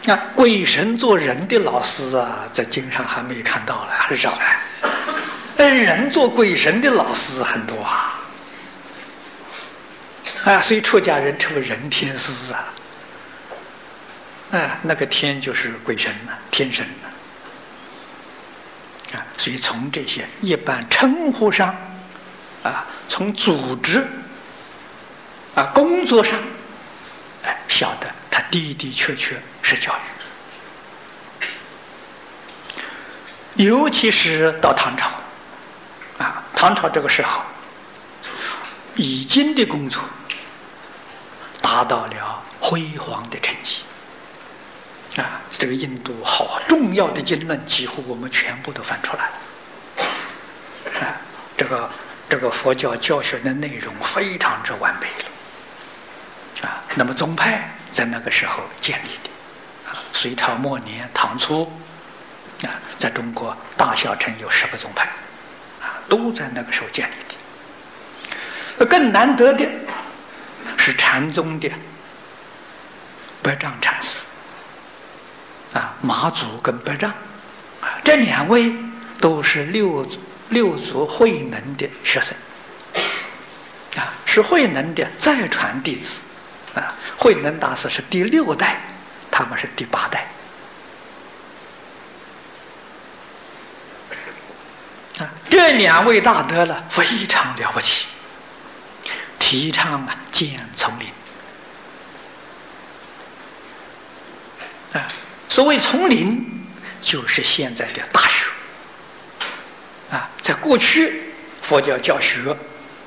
[0.07, 4.41] 啊，鬼神做人的老师啊，在经上还没看到了，很少了。
[5.57, 8.21] 但人做鬼神的老师很多啊。
[10.45, 12.65] 啊，所以出家人称为人天师啊，
[14.53, 17.09] 啊，那个天就是鬼神呐，天神呐，
[19.13, 21.75] 啊所以从这些一般称呼上，
[22.63, 24.07] 啊，从组织，
[25.55, 26.39] 啊，工作上，
[27.45, 29.93] 哎，晓得他的的确确是教
[33.57, 35.11] 育，尤其是到唐朝，
[36.19, 37.43] 啊，唐朝这个时候，
[38.95, 40.03] 已经的工作。
[41.63, 43.83] 达到了辉煌的成绩
[45.17, 45.41] 啊！
[45.51, 50.07] 这个印度好重要的经论，几乎我们全部都翻出来了
[51.01, 51.17] 啊！
[51.57, 51.91] 这个
[52.29, 56.83] 这个佛教教学的内容非常之完备了啊！
[56.95, 61.71] 那么宗派在那个时候建立的啊，隋朝末年、唐初
[62.63, 65.07] 啊，在中国大小城有十个宗派
[65.81, 67.15] 啊，都在那个时候建立
[68.79, 68.87] 的。
[68.87, 69.69] 更难得的。
[70.77, 71.71] 是禅宗的
[73.43, 74.21] 百丈禅师，
[76.01, 77.13] 马祖跟百丈，
[78.03, 78.75] 这两位
[79.21, 80.07] 都是六
[80.49, 82.37] 六祖慧能的学生
[83.97, 86.23] 啊，是慧能的再传弟子
[86.75, 86.95] 啊。
[87.19, 88.81] 慧能大师是第六代，
[89.31, 90.27] 他们是第八代
[95.19, 95.29] 啊。
[95.49, 98.07] 这两位大德呢，非常了不起。
[99.39, 101.09] 提倡啊，建丛林
[104.93, 105.07] 啊。
[105.51, 106.65] 所谓丛林，
[107.03, 108.47] 就是现在的大学
[110.13, 110.31] 啊。
[110.41, 112.39] 在过去，佛教教学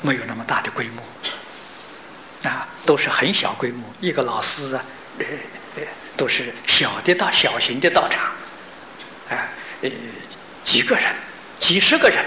[0.01, 4.83] 没有那么大的规模啊，都是很小规模，一个老师啊，
[5.19, 5.25] 呃
[5.77, 5.83] 呃，
[6.17, 8.25] 都是小的到小型的道场
[9.29, 9.47] 啊，
[9.81, 9.89] 呃，
[10.65, 11.05] 几个人，
[11.57, 12.19] 几十个人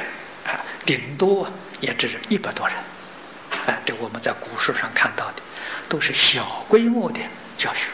[0.46, 1.46] 啊，顶多
[1.78, 2.74] 也只是一百多人。
[3.66, 5.42] 啊，这我们在古书上看到的，
[5.90, 7.20] 都是小规模的
[7.58, 7.90] 教学。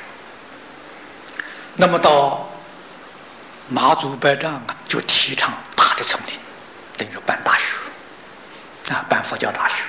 [1.74, 2.48] 那么到
[3.68, 6.34] 马祖百丈啊，就提倡大的丛林，
[6.96, 9.82] 等于说办大学，啊，办佛教大学。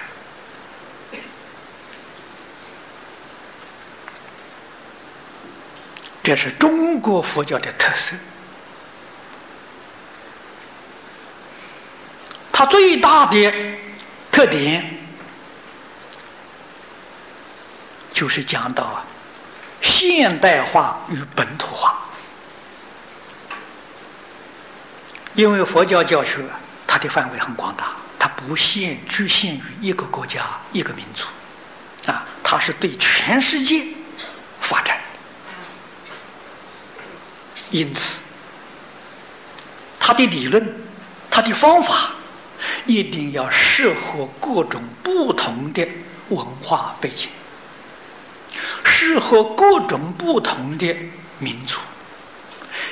[6.23, 8.15] 这是中国佛教的特色。
[12.51, 13.53] 它最大的
[14.31, 14.99] 特点。
[18.13, 19.03] 就是讲到啊，
[19.93, 21.99] 现代化与本土化。
[25.35, 26.43] 因为佛教教学
[26.87, 30.41] 它的范围很广大，它不限局限于一个国家
[30.71, 31.25] 一个民族，
[32.11, 33.85] 啊，它是对全世界
[34.59, 34.99] 发展。
[37.69, 38.21] 因此，
[39.99, 40.75] 它的理论、
[41.29, 42.11] 它的方法
[42.87, 45.87] 一定要适合各种不同的
[46.29, 47.29] 文化背景。
[49.05, 50.95] 适合各种不同的
[51.37, 51.77] 民族，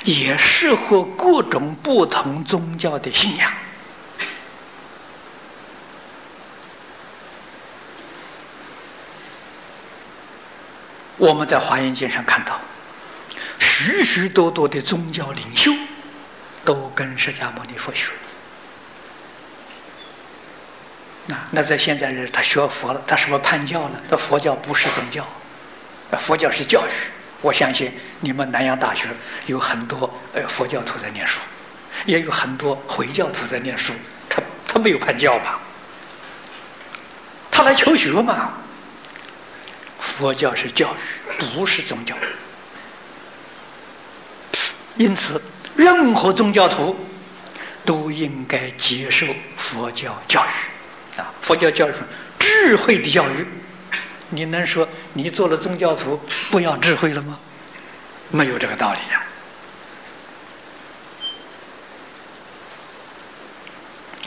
[0.03, 3.49] 也适合各种不同宗教的信仰。
[11.15, 12.59] 我们在华严经上看到，
[13.57, 15.71] 许许多多的宗教领袖
[16.65, 18.11] 都跟释迦牟尼佛学。
[21.27, 24.01] 那那在现在人他学佛了，他什么叛教了？
[24.09, 25.25] 他佛教不是宗教，
[26.17, 26.91] 佛教是教育。
[27.41, 29.07] 我相信你们南洋大学
[29.47, 31.39] 有很多呃佛教徒在念书，
[32.05, 33.93] 也有很多回教徒在念书。
[34.29, 35.59] 他他没有叛教吧？
[37.49, 38.53] 他来求学嘛。
[39.99, 42.15] 佛教是教育，不是宗教。
[44.97, 45.41] 因此，
[45.75, 46.95] 任何宗教徒
[47.85, 49.25] 都应该接受
[49.57, 51.19] 佛教教育。
[51.19, 51.93] 啊，佛教教育
[52.37, 53.47] 智慧的教育。
[54.31, 56.19] 你能说你做了宗教徒
[56.49, 57.39] 不要智慧了吗？
[58.31, 59.23] 没有这个道理呀。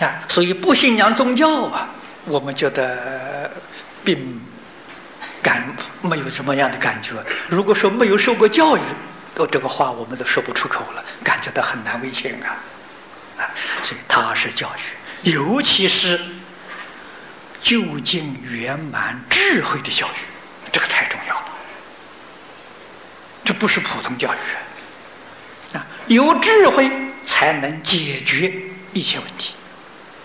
[0.07, 1.89] 啊，所以不信仰宗教啊，
[2.27, 3.51] 我们觉得
[4.05, 4.41] 并。
[5.43, 5.63] 感
[6.01, 7.13] 没有什么样的感觉。
[7.51, 8.81] 如果说没有受过教育，
[9.37, 12.57] 哦，这个话我们都说不出口了，感觉到很难为情啊！
[13.37, 13.45] 啊，
[13.83, 16.19] 所以它是教育，尤其是
[17.65, 20.17] 究竟圆满智慧的教育，
[20.71, 21.47] 这个太重要了。
[23.43, 25.85] 这不是普通教育啊！
[26.07, 26.91] 有智慧
[27.25, 28.53] 才能解决
[28.93, 29.57] 一切问题。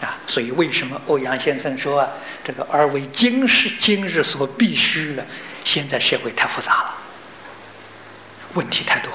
[0.01, 2.09] 啊，所以为什么欧阳先生说啊，
[2.43, 5.25] 这个而为今世今日所必须的？
[5.63, 6.95] 现在社会太复杂了，
[8.53, 9.11] 问题太多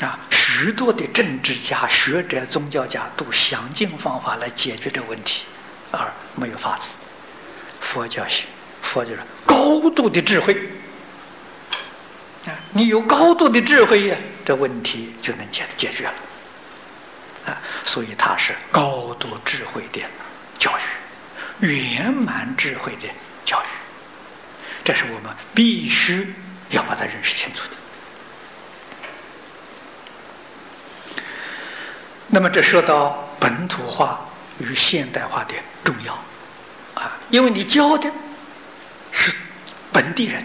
[0.00, 5.44] 了，啊，许多的政治家、学者、宗教家都想尽方法来解决这个问题，
[5.92, 6.96] 而没有法子。
[7.80, 8.46] 佛教行，
[8.82, 10.54] 佛就是高度的智慧，
[12.46, 16.14] 啊，你有高度的智慧呀，这问题就能解解决了。
[17.46, 20.00] 啊，所以它是高度智慧的
[20.58, 23.08] 教育，圆满智慧的
[23.44, 23.66] 教育，
[24.84, 26.32] 这是我们必须
[26.70, 27.74] 要把它认识清楚的。
[32.28, 34.24] 那么，这说到本土化
[34.58, 36.12] 与现代化的重要
[36.94, 38.10] 啊，因为你教的
[39.10, 39.34] 是
[39.92, 40.44] 本地人，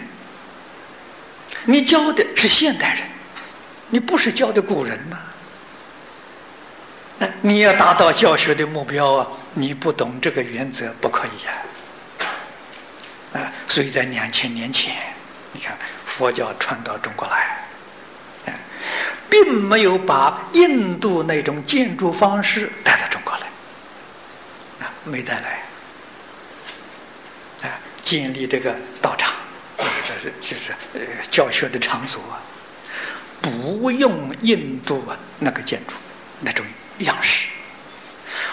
[1.64, 3.02] 你教的是现代人，
[3.90, 5.16] 你不是教的古人呐。
[7.40, 9.26] 你要达到教学的目标啊！
[9.54, 11.52] 你不懂这个原则不可以呀！
[13.34, 14.94] 啊，所以在两千年前，
[15.52, 17.66] 你看佛教传到中国来，
[19.28, 23.47] 并没有把印度那种建筑方式带到中国来，
[25.08, 25.62] 没带来，
[27.68, 29.32] 啊，建立这个道场，
[30.04, 31.00] 这是就是呃
[31.30, 32.40] 教学的场所啊，
[33.40, 35.96] 不用印度啊那个建筑
[36.40, 36.64] 那种。
[37.02, 37.46] 样式，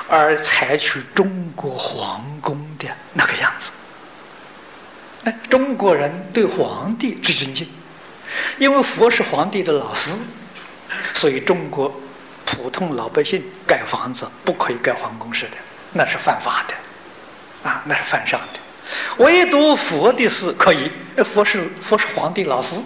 [0.08, 3.72] 而采取中国皇宫的那个样子。
[5.24, 7.68] 哎，中国人对皇帝最尊敬，
[8.60, 10.22] 因为佛是皇帝的老师，
[11.16, 11.92] 所以中国
[12.46, 15.58] 普通老百姓盖房子不可以盖皇宫式的，
[15.98, 18.60] 那是犯法的，啊，那是犯上的。
[19.24, 20.92] 唯独佛的是可以，
[21.24, 22.84] 佛是佛是皇帝老师，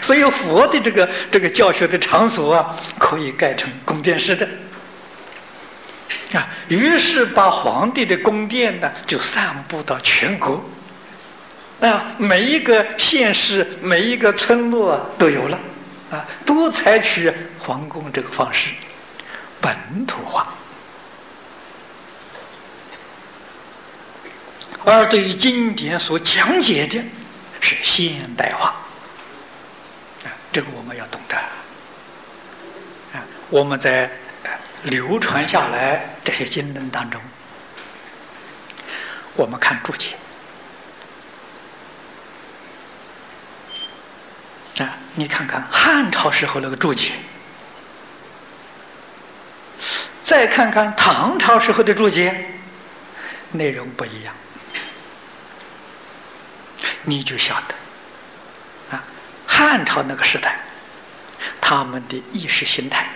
[0.00, 4.48] 所以佛的这个这个教学的场所啊，可以盖成宫殿式的。
[6.32, 10.64] 啊，于是把皇帝的宫殿呢，就散布到全国，
[11.80, 15.58] 啊，每一个县市、每一个村落都有了，
[16.12, 18.70] 啊，都采取皇宫这个方式，
[19.60, 19.74] 本
[20.06, 20.54] 土化。
[24.86, 27.04] 而对于经典所讲解的，
[27.60, 28.68] 是现代化，
[30.24, 33.20] 啊，这个我们要懂得，啊，
[33.50, 34.10] 我们在。
[34.82, 37.20] 流传下来这些经论当中，
[39.34, 40.14] 我们看注解。
[44.78, 47.14] 啊，你看看汉朝时候那个注解，
[50.22, 52.50] 再看看唐朝时候的注解，
[53.50, 54.32] 内容不一样，
[57.06, 57.74] 你就晓得
[58.94, 59.02] 啊，
[59.46, 60.58] 汉朝那个时代，
[61.60, 63.06] 他们的意识形态。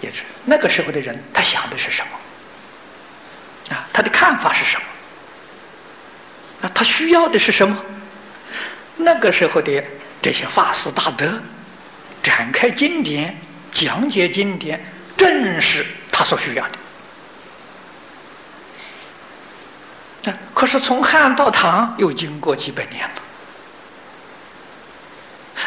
[0.00, 3.76] 也是那个时候的人，他想的是什么？
[3.76, 4.86] 啊，他的看法是什么？
[6.62, 7.76] 啊，他需要的是什么？
[8.96, 9.84] 那个时候的
[10.22, 11.42] 这些法师大德
[12.22, 13.38] 展开经典、
[13.70, 14.82] 讲解经典，
[15.18, 16.66] 正是他所需要
[20.22, 20.30] 的。
[20.30, 23.22] 啊，可是从汉到唐又经过几百年了，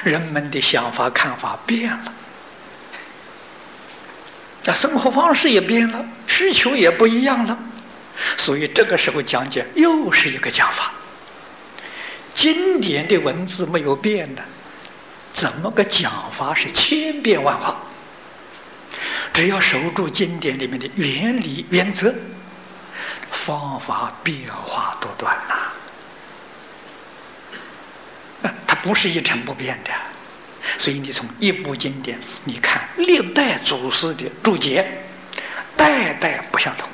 [0.03, 2.13] 人们的想法看法变了，
[4.63, 7.57] 那生活方式也变了，需求也不一样了，
[8.37, 10.91] 所以这个时候讲解又是一个讲法。
[12.33, 14.41] 经典的文字没有变的，
[15.31, 17.75] 怎么个讲法是千变万化？
[19.33, 22.13] 只要守住经典里面的原理原则，
[23.31, 25.55] 方法变化多端呐！
[28.83, 29.91] 不是一成不变的，
[30.77, 34.85] 所以你从一部经典，你看历代祖师的注解，
[35.77, 36.89] 代代不相同。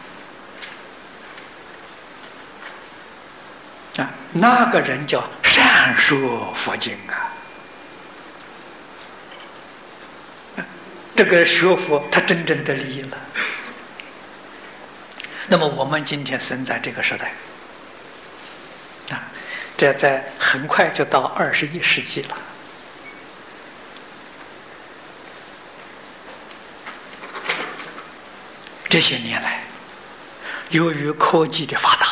[3.98, 7.34] 啊，那个人叫善说佛经啊。
[11.16, 13.18] 这个学佛，他真正的利益了。
[15.48, 17.34] 那么我们今天生在这个时代，
[19.80, 22.38] 这在很快就到二十一世纪了。
[28.90, 29.64] 这些年来，
[30.72, 32.08] 由于科技的发达，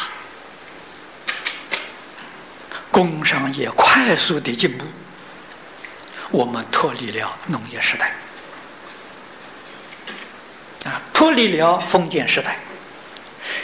[2.90, 4.86] 工商业快速的进步，
[6.32, 8.14] 我们脱离了农业时代。
[10.86, 12.58] 啊，脱离了封建时代，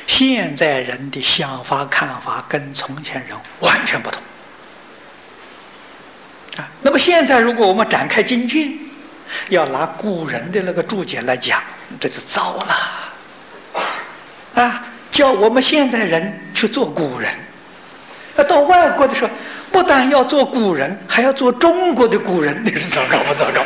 [0.08, 4.22] 现在人的想法看法跟从前人完全不同。
[6.58, 8.72] 啊，那么现在如果我们展开经卷，
[9.50, 11.64] 要拿古人的那个注解来讲，
[12.00, 12.76] 这就糟了。
[14.62, 17.32] 啊，叫我们现在人去做古人，
[18.38, 19.32] 啊，到外国的时候，
[19.72, 23.64] 不但要做古人，还要做中国的古人，你是糟糕不糟糕？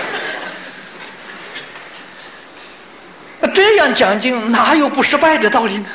[3.53, 5.89] 这样讲经哪有不失败的道理呢？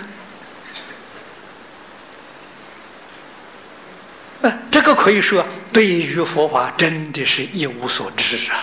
[4.43, 8.59] 啊，这个可以说对于佛法真的是一无所知啊！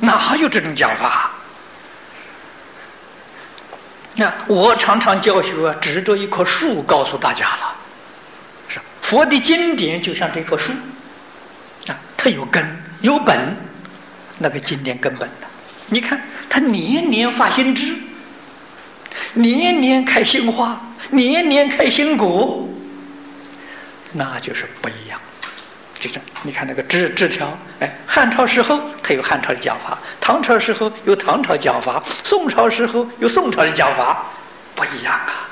[0.00, 1.30] 哪有这种讲法？
[4.16, 7.74] 那我常常教学，指着一棵树告诉大家了：
[8.68, 10.72] 是佛的经典就像这棵树
[11.88, 12.64] 啊，它有根
[13.02, 13.56] 有本，
[14.38, 15.46] 那个经典根本的。
[15.88, 17.94] 你看，它年年发新枝，
[19.34, 22.66] 年年开新花，年年开新果，
[24.14, 25.20] 那就是不一样。
[26.00, 34.24] 就是你看那个枝枝条，哎，汉朝时候它有汉朝的讲法，唐朝时候有唐朝讲法，宋朝时候有宋朝的讲法，
[34.74, 35.48] 不一样啊。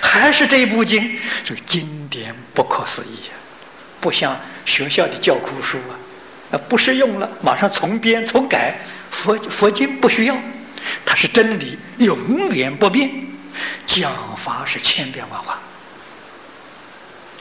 [0.00, 3.34] 还是这部经，这个经典不可思议啊，
[4.00, 5.78] 不像学校的教科书
[6.50, 8.78] 啊，不适用了，马上重编重改。
[9.10, 10.34] 佛佛经不需要，
[11.04, 13.10] 它是真理，永远不变，
[13.84, 15.58] 讲法是千变万化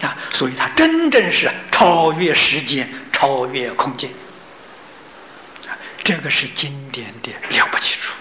[0.01, 0.17] 啊！
[0.31, 4.09] 所以它真正是超越时间，超越空间！
[6.03, 8.15] 这个是经典的了不起处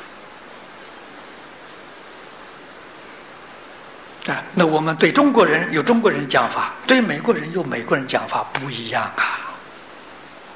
[4.31, 4.45] 啊！
[4.55, 9.41] 那我们对中国人有中国人讲法，对美国人有美国人讲法，不一样啊！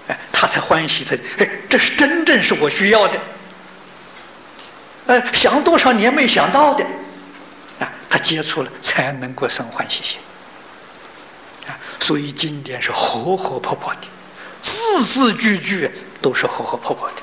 [0.08, 3.18] 哎，他才欢喜的，哎，这是真正是我需要的，
[5.06, 6.84] 哎，想多少年没想到的，
[7.80, 10.20] 啊，他接触了才能够生欢喜心，
[12.00, 14.00] 所以经典是活活泼泼的，
[14.60, 15.90] 字字句句
[16.20, 17.16] 都是活活泼泼的，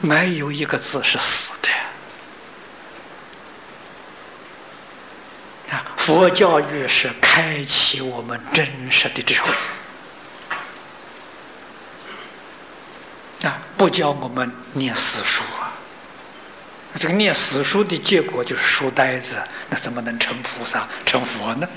[0.00, 1.70] 没有一个字是死的，
[5.74, 9.50] 啊，佛教育是开启我们真实的智慧。
[13.44, 15.72] 啊，不教我们念死书啊！
[16.94, 19.36] 这个念死书的结果就是书呆子，
[19.68, 21.68] 那怎么能成菩萨、成佛呢？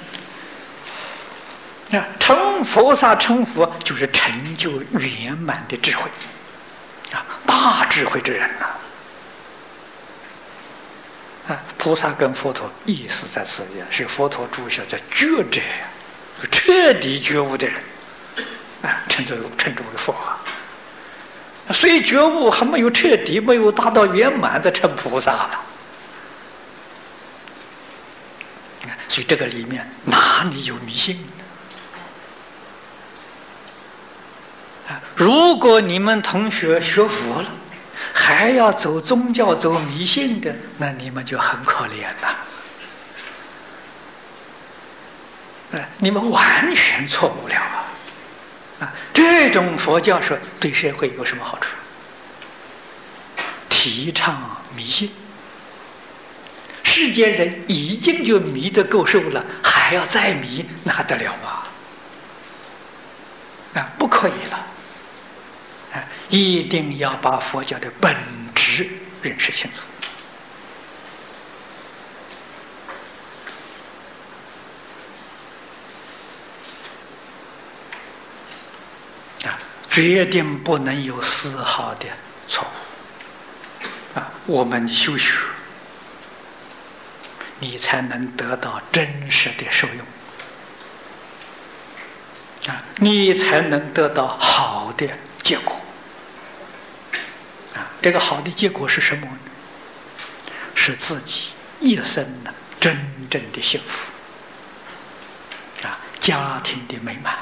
[1.91, 6.09] 啊，成菩萨、成佛就是成就圆满的智慧，
[7.13, 8.65] 啊，大智慧之人呐！
[11.47, 15.61] 啊，菩萨跟佛陀意思在此地，是佛陀注下叫觉者，
[16.51, 17.81] 彻底觉悟的人，
[18.81, 20.13] 啊，称之为称之为佛。
[21.71, 25.61] 虽觉悟还没有彻底，没有达到圆满，的成菩萨了。
[29.07, 31.23] 所以这个里面哪里有迷信呢？
[34.89, 37.51] 啊，如果你们同学学佛了，
[38.13, 42.35] 还要走宗教、走迷信的，那你们就很可怜呐。
[45.71, 47.87] 哎，你们完全错误了啊！
[48.81, 51.75] 啊，这种佛教说对社会有什么好处？
[53.69, 55.11] 提倡迷信，
[56.83, 61.63] 世间人已经就迷得够受了，还要再迷，那还得了吗？
[63.81, 64.67] 啊，不可以了！
[66.29, 68.15] 一定要把佛教的本
[68.53, 68.89] 质
[69.21, 69.81] 认识清楚。
[79.47, 79.57] 啊，
[79.89, 82.05] 决定不能有丝毫的
[82.47, 84.19] 错误。
[84.19, 85.33] 啊，我们修学。
[87.59, 90.05] 你才能得到真实的受用
[92.67, 92.83] 啊！
[92.97, 95.09] 你才能得到好的
[95.41, 95.75] 结果
[98.01, 99.27] 这个好的结果是什么？
[100.79, 101.49] 是自己
[101.79, 102.97] 一生的真
[103.29, 104.05] 正的幸福
[105.85, 105.99] 啊！
[106.19, 107.35] 家庭的美满，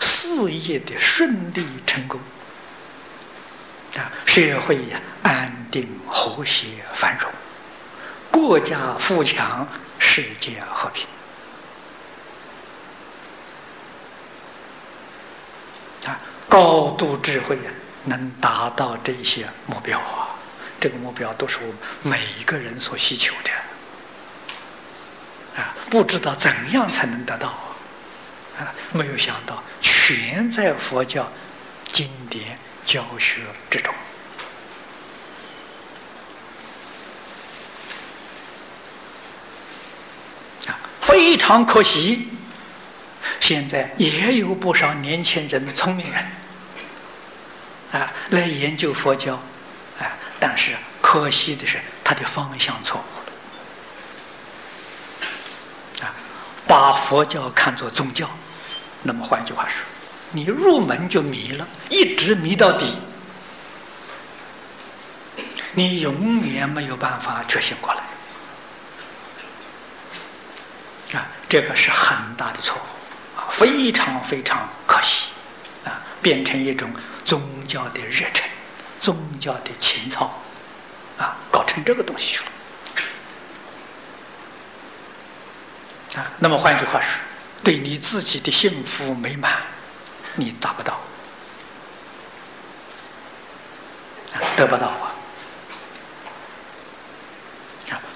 [0.00, 2.20] 事业的顺利成功
[3.96, 4.10] 啊！
[4.26, 7.30] 社会呀安定和谐繁荣。
[8.30, 9.66] 国家富强，
[9.98, 11.06] 世界和平
[16.06, 16.18] 啊！
[16.48, 17.70] 高度智慧呀，
[18.04, 20.28] 能达到这些目标啊！
[20.80, 23.50] 这个目标都是我们每一个人所需求的
[25.62, 25.74] 啊！
[25.90, 27.48] 不知道怎样才能得到
[28.58, 28.74] 啊？
[28.92, 31.30] 没有想到，全在佛教
[31.92, 33.40] 经典教学
[33.70, 33.94] 之中。
[41.00, 42.28] 非常可惜，
[43.38, 46.26] 现在也有不少年轻人、聪明人，
[48.32, 49.34] 来研究佛教，
[49.98, 53.04] 啊，但是可惜的是，他的方向错误
[56.00, 56.14] 了，啊，
[56.66, 58.28] 把佛教看作宗教，
[59.02, 59.84] 那么换句话说，
[60.30, 62.98] 你入门就迷了，一直迷到底，
[65.72, 68.02] 你永远没有办法觉醒过来。
[71.18, 75.32] 啊，这个是很大的错误，啊，非常非常可惜，
[75.84, 76.90] 啊，变成一种
[77.24, 78.48] 宗教的热忱，
[78.98, 80.30] 宗教的情操，
[81.18, 82.38] 啊，搞成这个东西
[86.14, 87.20] 了，啊，那么换句话说，
[87.62, 89.62] 对你自己的幸福美满，
[90.36, 91.00] 你达不到，
[94.56, 95.14] 得不到啊，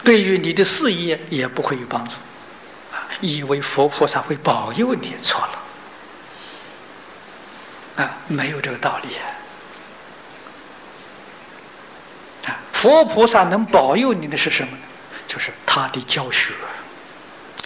[0.05, 2.15] 对于你的事业也不会有帮助。
[2.93, 5.59] 啊以为佛菩萨会保佑你，错了。
[7.97, 8.17] 啊！
[8.29, 9.17] 没有这个道理
[12.47, 12.57] 啊！
[12.73, 14.83] 佛菩萨能保佑你的是什么呢？
[15.27, 16.53] 就是他的教学，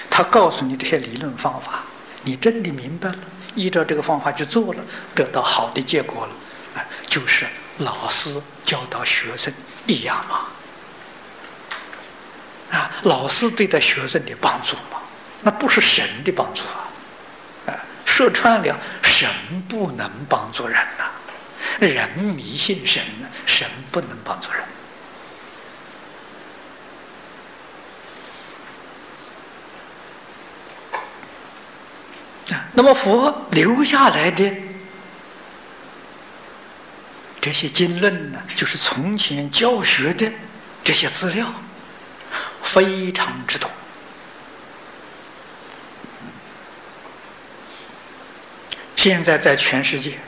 [0.08, 1.82] 他告诉你这些理论方法，
[2.22, 3.18] 你真的明白了，
[3.54, 4.82] 依照这个方法去做了，
[5.14, 6.32] 得到好的结果了
[6.76, 6.86] 啊！
[7.06, 7.46] 就是
[7.78, 9.52] 老师教导学生
[9.86, 10.46] 一样嘛
[12.78, 12.90] 啊！
[13.02, 15.00] 老师对待学生的帮助嘛。
[15.42, 16.86] 那不是神的帮助啊！
[18.20, 19.26] 说穿了，神
[19.66, 21.06] 不能帮助人呐，
[21.78, 23.02] 人迷信神，
[23.46, 24.62] 神不能帮助人。
[32.74, 34.54] 那么佛留下来的
[37.40, 40.30] 这些经论呢，就是从前教学的
[40.84, 41.50] 这些资料，
[42.62, 43.70] 非常之多。
[49.02, 50.18] 现在在全世界，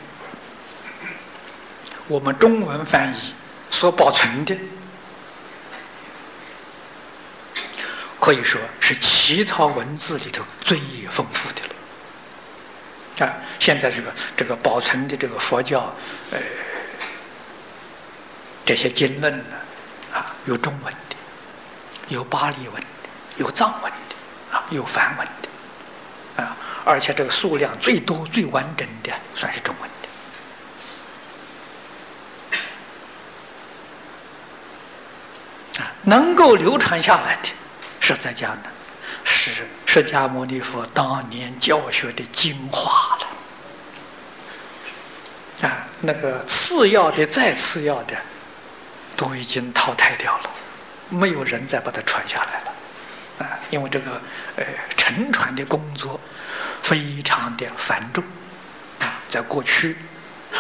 [2.08, 3.34] 我们中文翻译
[3.70, 4.56] 所保存的，
[8.18, 10.78] 可以说是其他文字里头最
[11.10, 13.26] 丰富的了。
[13.26, 15.94] 啊，现在这个这个保存的这个佛教，
[16.30, 16.38] 呃，
[18.64, 19.44] 这些经论呢，
[20.14, 21.16] 啊，有中文的，
[22.08, 22.86] 有巴利文的，
[23.36, 26.56] 有藏文的，啊，有梵文的，啊。
[26.84, 29.88] 而且这个数量最多、最完整的，算是中文
[35.76, 37.48] 的啊，能够流传下来的，
[38.00, 38.70] 是在讲呢，
[39.22, 43.16] 是释迦牟尼佛当年教学的精华
[45.62, 45.86] 了啊。
[46.00, 48.16] 那个次要的、再次要的，
[49.16, 50.50] 都已经淘汰掉了，
[51.10, 52.74] 没有人再把它传下来了
[53.38, 53.58] 啊。
[53.70, 54.20] 因为这个
[54.56, 54.64] 呃，
[54.96, 56.20] 沉船的工作。
[56.82, 58.22] 非常的繁重
[59.00, 59.14] 啊！
[59.28, 59.96] 在过去，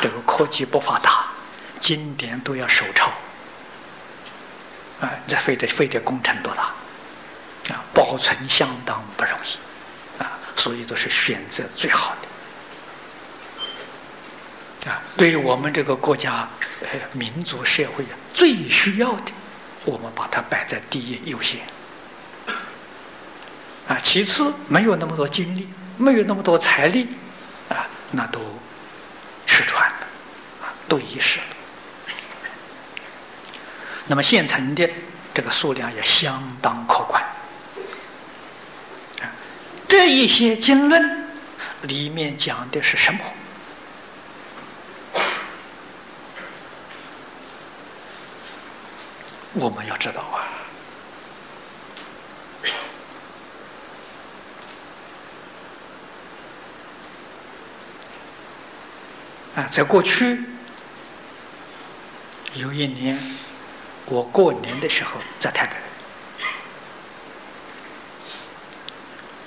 [0.00, 1.26] 这个科技不发达，
[1.80, 3.10] 经典都要手抄
[5.00, 6.62] 啊，这费的费的工程多大
[7.74, 7.84] 啊！
[7.92, 12.14] 保存相当不容易啊，所以都是选择最好
[14.84, 15.02] 的啊。
[15.16, 16.48] 对于我们这个国家、
[17.12, 19.32] 民族、社会啊，最需要的，
[19.84, 21.60] 我们把它摆在第一优先
[23.88, 25.68] 啊其次没有那么多精力，
[26.02, 27.08] 没有那么多财力，
[27.68, 28.40] 啊，那都
[29.46, 30.06] 失传了，
[30.60, 31.44] 啊，都遗失了。
[34.08, 34.90] 那么现存的
[35.32, 37.22] 这个数量也相当可观。
[39.20, 39.30] 啊，
[39.86, 41.24] 这一些经论
[41.82, 43.20] 里面讲的是什么？
[49.52, 50.41] 我们要知道啊，
[59.54, 60.40] 啊，在过去
[62.54, 63.18] 有一年，
[64.06, 65.76] 我过年的时候在台北，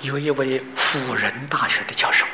[0.02, 2.26] 有一位辅仁大学的教授，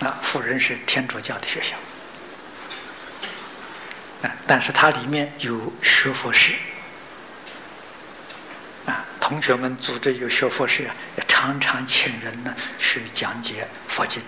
[0.00, 1.76] 啊，辅仁是天主教的学校。
[4.22, 6.54] 啊但是它里面有学佛室，
[8.86, 10.90] 啊，同学们组织有学佛室，
[11.28, 14.20] 常常请人呢去讲解佛经。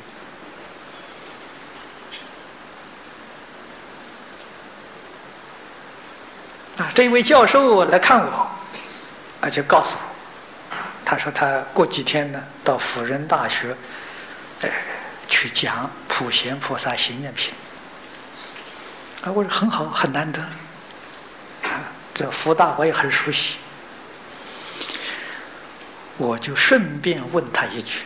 [6.76, 8.50] 啊，这位教授来看我，
[9.40, 13.76] 啊，就告诉我，他说他过几天呢到辅仁大学，
[14.60, 14.68] 呃，
[15.28, 17.54] 去讲普贤菩萨行愿品。
[19.22, 20.42] 啊，我说很好，很难得。
[21.62, 21.80] 啊，
[22.12, 23.56] 这福大我也很熟悉，
[26.16, 28.02] 我就顺便问他一句：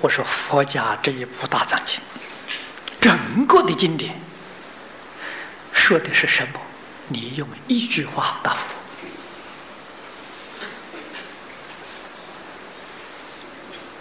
[0.00, 2.00] 我说佛家这一部大藏经，
[3.00, 4.14] 整个的经典
[5.72, 6.60] 说的是什么？
[7.06, 8.66] 你用一句话答复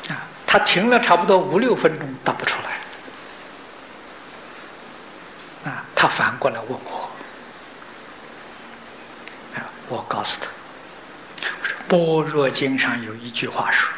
[0.10, 0.14] 我。
[0.14, 2.72] 啊他停了差不多五六分钟，答不出来。
[5.72, 7.10] 啊，他反过来问我，
[9.56, 10.48] 啊，我告诉他，
[11.62, 13.92] 我说《般若经》上有一句话说：“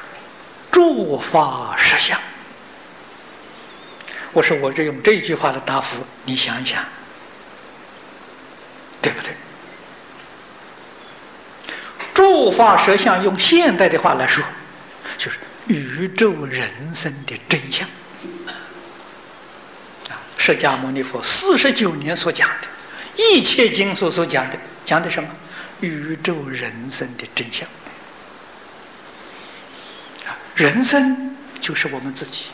[0.72, 2.20] 诸法实相。”
[4.34, 6.84] 我说我这用这句话的答复，你想一想，
[9.02, 9.34] 对不对？
[12.14, 14.44] 诸法实相，用现代的话来说，
[15.18, 15.38] 就是。
[15.68, 17.88] 宇宙人生的真相
[20.10, 20.18] 啊！
[20.36, 22.68] 释迦牟尼佛四十九年所讲的，
[23.16, 25.30] 一切经所所讲的，讲的什么？
[25.82, 27.68] 宇宙人生的真相！
[30.56, 32.48] 人生就是我们自己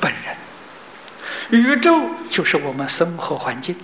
[0.00, 0.34] 本人，
[1.50, 3.76] 宇宙就是我们生活环境，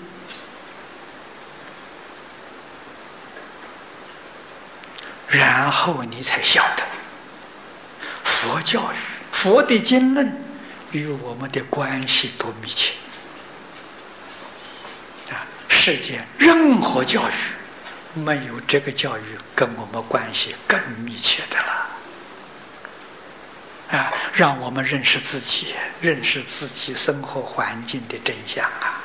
[5.29, 6.85] 然后你才晓得。
[8.25, 8.97] 佛教育，
[9.31, 10.45] 佛的经论
[10.91, 12.93] 与我们的关系多密切
[15.31, 15.47] 啊！
[15.69, 17.33] 世间任何教育，
[18.15, 19.23] 没有这个教育
[19.55, 21.89] 跟我们关系更密切的了
[23.93, 24.13] 啊！
[24.33, 28.99] 让我们认识自己，认识自己生活环境的真相啊！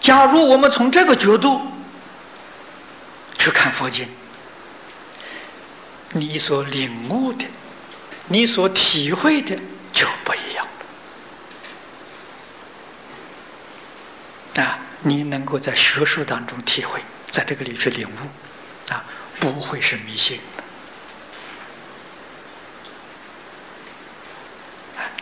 [0.00, 1.60] 假如我们从这个角度
[3.38, 4.08] 去看佛经，
[6.12, 7.44] 你所领悟的、
[8.28, 9.56] 你所体会的
[9.92, 10.66] 就不一样
[14.56, 14.78] 啊！
[15.02, 19.02] 你能够在学术当中体会，在这个里去领悟，啊，
[19.38, 20.38] 不会是迷信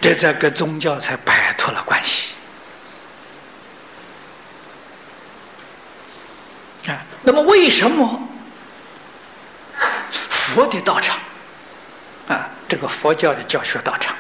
[0.01, 2.35] 这在跟宗教才摆脱了关系。
[6.89, 8.29] 啊那么，为什么
[10.31, 11.18] 佛的道场
[12.29, 14.16] 啊，这个佛教的教学道场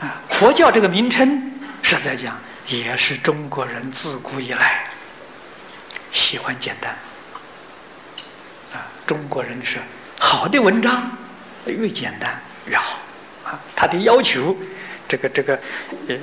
[0.00, 4.84] 啊，佛教这个名称，实在讲也是中国人自古以来
[6.12, 6.94] 喜欢简单
[8.74, 8.84] 啊。
[9.06, 9.78] 中国人是
[10.20, 11.10] 好的文章
[11.64, 12.98] 越简单越好
[13.46, 14.54] 啊，他的要求，
[15.08, 15.58] 这个这个
[16.08, 16.18] 呃。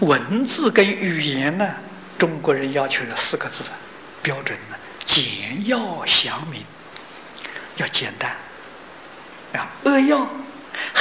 [0.00, 1.70] 文字跟语言呢，
[2.18, 3.62] 中国人要求有四个字
[4.22, 5.24] 标准呢，简
[5.68, 6.64] 要详明，
[7.76, 8.34] 要简单
[9.52, 10.26] 啊，扼要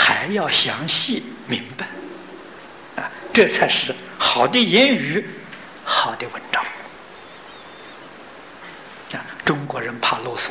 [0.10, 1.86] 还要详细明白
[3.00, 5.24] 啊，这才是好的言语，
[5.84, 6.64] 好的文章
[9.14, 9.22] 啊。
[9.46, 10.50] 中国人怕啰嗦，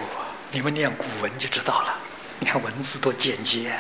[0.53, 1.93] 你们念古文就知道了。
[2.39, 3.77] 你看文字多简洁，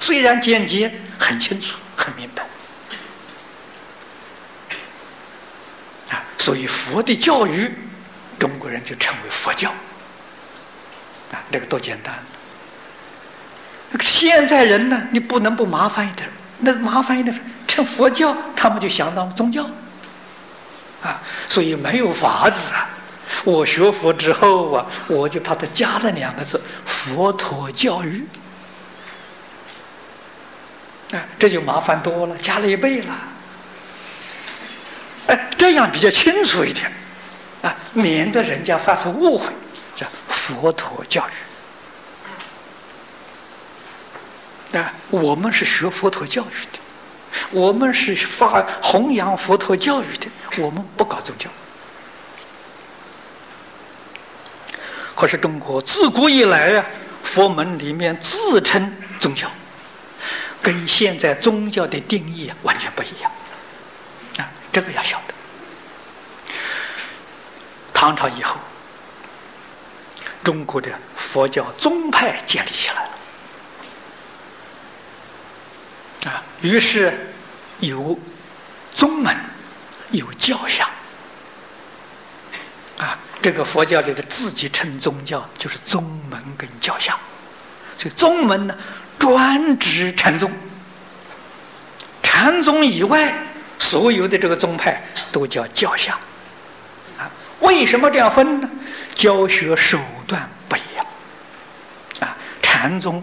[0.00, 2.42] 虽然简洁，很清楚，很明白。
[6.08, 7.70] 啊所以佛的教育，
[8.38, 9.70] 中国人就称为佛教。
[11.30, 12.18] 啊，这个多简单。
[13.98, 16.28] 现在人呢，你不能不麻烦一点
[16.58, 17.36] 那麻烦一点
[17.66, 19.64] 成佛教，他们就相当宗教。
[21.02, 22.88] 啊，所以没有法子啊。
[23.44, 28.26] 我学佛之后啊，我就把它加了两个字：佛陀教育。
[31.12, 33.14] 啊，这就麻烦多了，加了一倍了。
[35.28, 36.92] 哎，这样比较清楚一点，
[37.62, 39.52] 啊，免得人家发生误会，
[39.94, 41.32] 叫佛陀教育。
[44.72, 46.78] 啊，我们是学佛陀教育的，
[47.50, 51.50] 我们是发弘扬佛陀教育的，我们不搞宗教。
[55.14, 56.86] 可是中国自古以来啊，
[57.22, 59.50] 佛门里面自称宗教。
[60.62, 63.32] 跟现在宗教的定义啊完全不一样，
[64.36, 66.54] 啊，这个要晓得。
[67.94, 68.58] 唐朝以后，
[70.44, 73.10] 中国的佛教宗派建立起来了，
[76.26, 77.32] 啊，于是
[77.80, 78.18] 有
[78.92, 79.34] 宗门，
[80.10, 80.88] 有教相，
[82.98, 87.18] 啊，这个佛教里的自己称宗教就是宗门跟教相，
[87.96, 88.76] 所以宗门呢。
[89.20, 90.50] 专指禅宗，
[92.22, 93.30] 禅宗以外
[93.78, 96.18] 所有的这个宗派都叫教相，
[97.18, 98.70] 啊，为什么这样分呢？
[99.14, 101.06] 教学手段不一样，
[102.20, 103.22] 啊，禅宗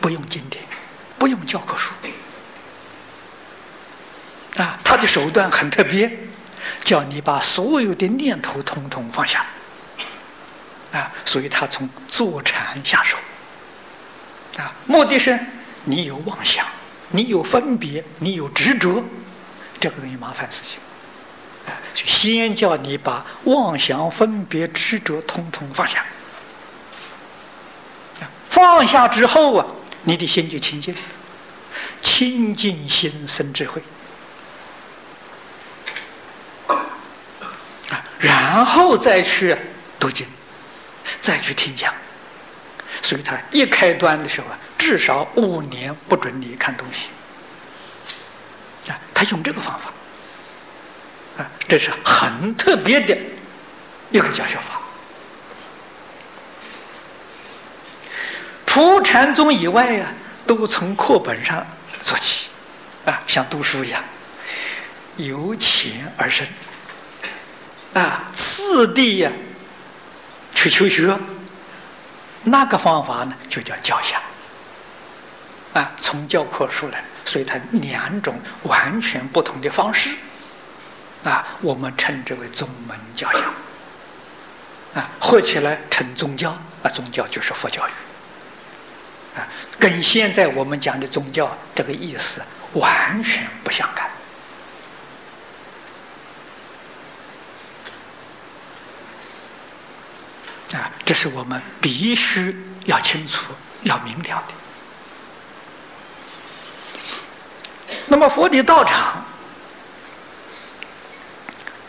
[0.00, 0.64] 不用经典，
[1.18, 1.92] 不用教科书，
[4.56, 6.10] 啊，他的手段很特别，
[6.84, 9.44] 叫你把所有的念头统统放下，
[10.92, 13.16] 啊，所以他从坐禅下手。
[14.58, 15.38] 啊，目的是
[15.84, 16.64] 你有妄想，
[17.10, 19.02] 你有分别，你有执着，
[19.80, 20.78] 这个东西麻烦事情。
[21.66, 26.06] 啊，就先叫你把妄想、分别、执着通通放下。
[28.48, 29.66] 放下之后啊，
[30.04, 30.94] 你的心就清净，
[32.00, 33.82] 清净心生智慧。
[36.68, 39.54] 啊，然后再去
[40.00, 40.26] 读经，
[41.20, 41.92] 再去听讲。
[43.02, 47.10] 所以他一开端的时候啊，至少五年不准你看东西
[48.90, 48.98] 啊。
[49.12, 49.92] 他用这个方法
[51.36, 53.14] 啊，这是很特别的
[54.10, 54.80] 一个教学法。
[58.64, 60.06] 除禅宗以外呀，
[60.46, 61.64] 都从课本上
[62.00, 62.48] 做起
[63.04, 64.02] 啊，像读书一样，
[65.16, 66.48] 由浅而深
[67.94, 69.30] 啊，次第呀
[70.54, 71.18] 去求学。
[72.46, 74.20] 那个方法呢，就叫教下
[75.72, 80.14] 啊，从教科书来，所以它两种完全不同的方式
[81.24, 83.42] 啊，我们称之为宗门教相
[84.94, 86.50] 啊，合起来称宗教
[86.82, 92.42] 啊，宗教就是佛教育啊，跟现在我们讲的宗教这个意思
[92.74, 94.06] 完全不相干。
[100.74, 102.56] 啊，这是我们必须
[102.86, 103.52] 要清楚、
[103.84, 104.54] 要明了的。
[108.06, 109.24] 那么佛的道场，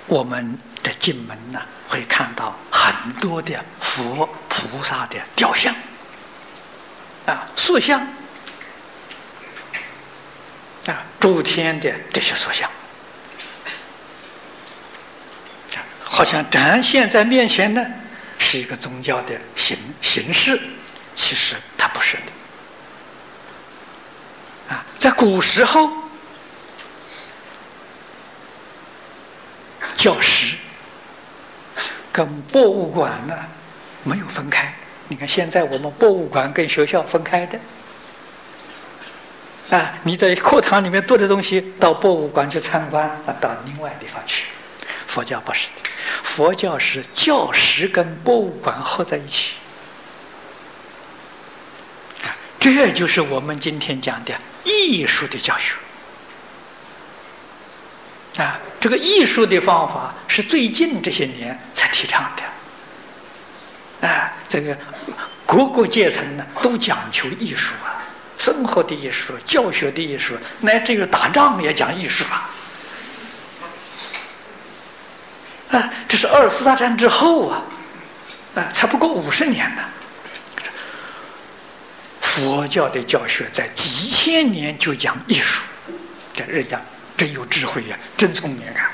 [0.05, 1.59] 我们的进门呢，
[1.89, 5.73] 会看到很多的佛菩萨的雕像，
[7.25, 7.99] 啊，塑像，
[10.86, 12.69] 啊，诸天的这些塑像，
[16.03, 17.83] 好像展现在面前呢。
[18.38, 20.59] 是一个宗教的形形式，
[21.13, 22.23] 其实它不是的。
[24.73, 25.89] 啊，在古时候，
[29.95, 30.57] 教室
[32.11, 33.38] 跟博物馆呢
[34.03, 34.73] 没有分开。
[35.07, 37.59] 你看，现在我们博物馆跟学校分开的。
[39.69, 44.45] 啊，你在课堂里面读的东西，到博物馆去参观，啊，到另外地方去。
[45.08, 45.89] 佛教不是的。
[46.24, 49.56] 佛教是教室跟博物馆合在一起，
[52.60, 54.34] 这就是我们今天讲的
[54.64, 55.76] 艺术的教学。
[58.38, 64.08] 啊，这个艺术的方法是最近这些年才提倡的。
[64.08, 64.78] 啊，这个
[65.45, 68.03] 各个阶层呢都讲求艺术啊，
[68.38, 72.49] 生活的艺术、教学的艺术，乃至于打仗也讲艺术啊。
[75.72, 77.61] 啊，这是二次大战之后啊，
[78.55, 79.82] 啊，才不过五十年呢。
[82.22, 85.63] 佛教的教学在几千年就讲艺术，
[86.34, 86.82] 这人家
[87.16, 88.91] 真有智慧呀，真聪明啊！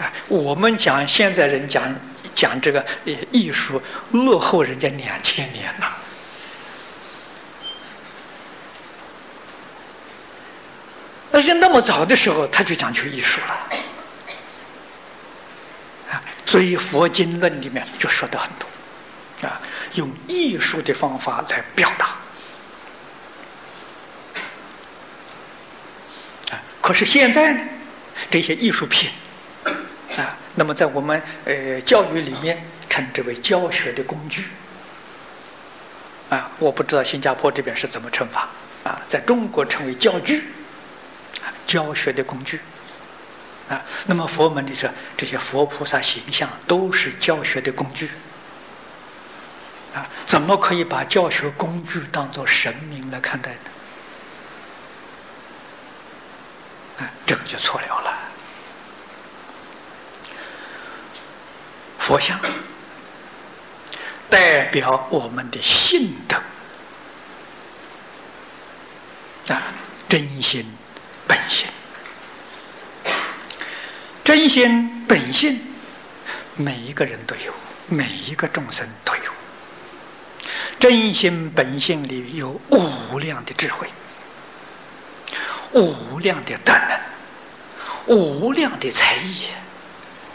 [0.00, 1.94] 啊，我们讲现在人讲
[2.34, 5.96] 讲这个呃艺术落后人家两千年了。
[11.32, 13.68] 而且那么早的时候他就讲究艺术了，
[16.10, 19.60] 啊，所以佛经论里面就说的很多，啊，
[19.94, 22.06] 用艺术的方法来表达。
[26.50, 27.64] 啊，可是现在呢，
[28.30, 29.10] 这些艺术品，
[30.16, 34.48] 啊，那么在我们呃教育里面称之为教学的工具，
[36.28, 38.48] 啊，我不知道新加坡这边是怎么称法，
[38.84, 40.44] 啊，在中国称为教具。
[41.66, 42.58] 教学的工具，
[43.70, 48.10] 啊，那么佛门里说这些佛菩萨形象都是教学的工具，
[49.94, 53.58] 啊，怎么可以把教学工具当做神明来看待呢？
[56.98, 58.18] 啊，这个就错了了。
[61.96, 62.40] 佛像
[64.28, 66.36] 代表我们的性德，
[69.54, 69.62] 啊，
[70.08, 70.66] 真心。
[71.28, 71.68] 本性，
[74.30, 75.60] 真心本性，
[76.54, 77.52] 每一个人都有，
[77.88, 79.22] 每一个众生都有。
[80.78, 83.88] 真心本性里有无量的智慧，
[85.72, 89.46] 无量的德能，无量的才艺。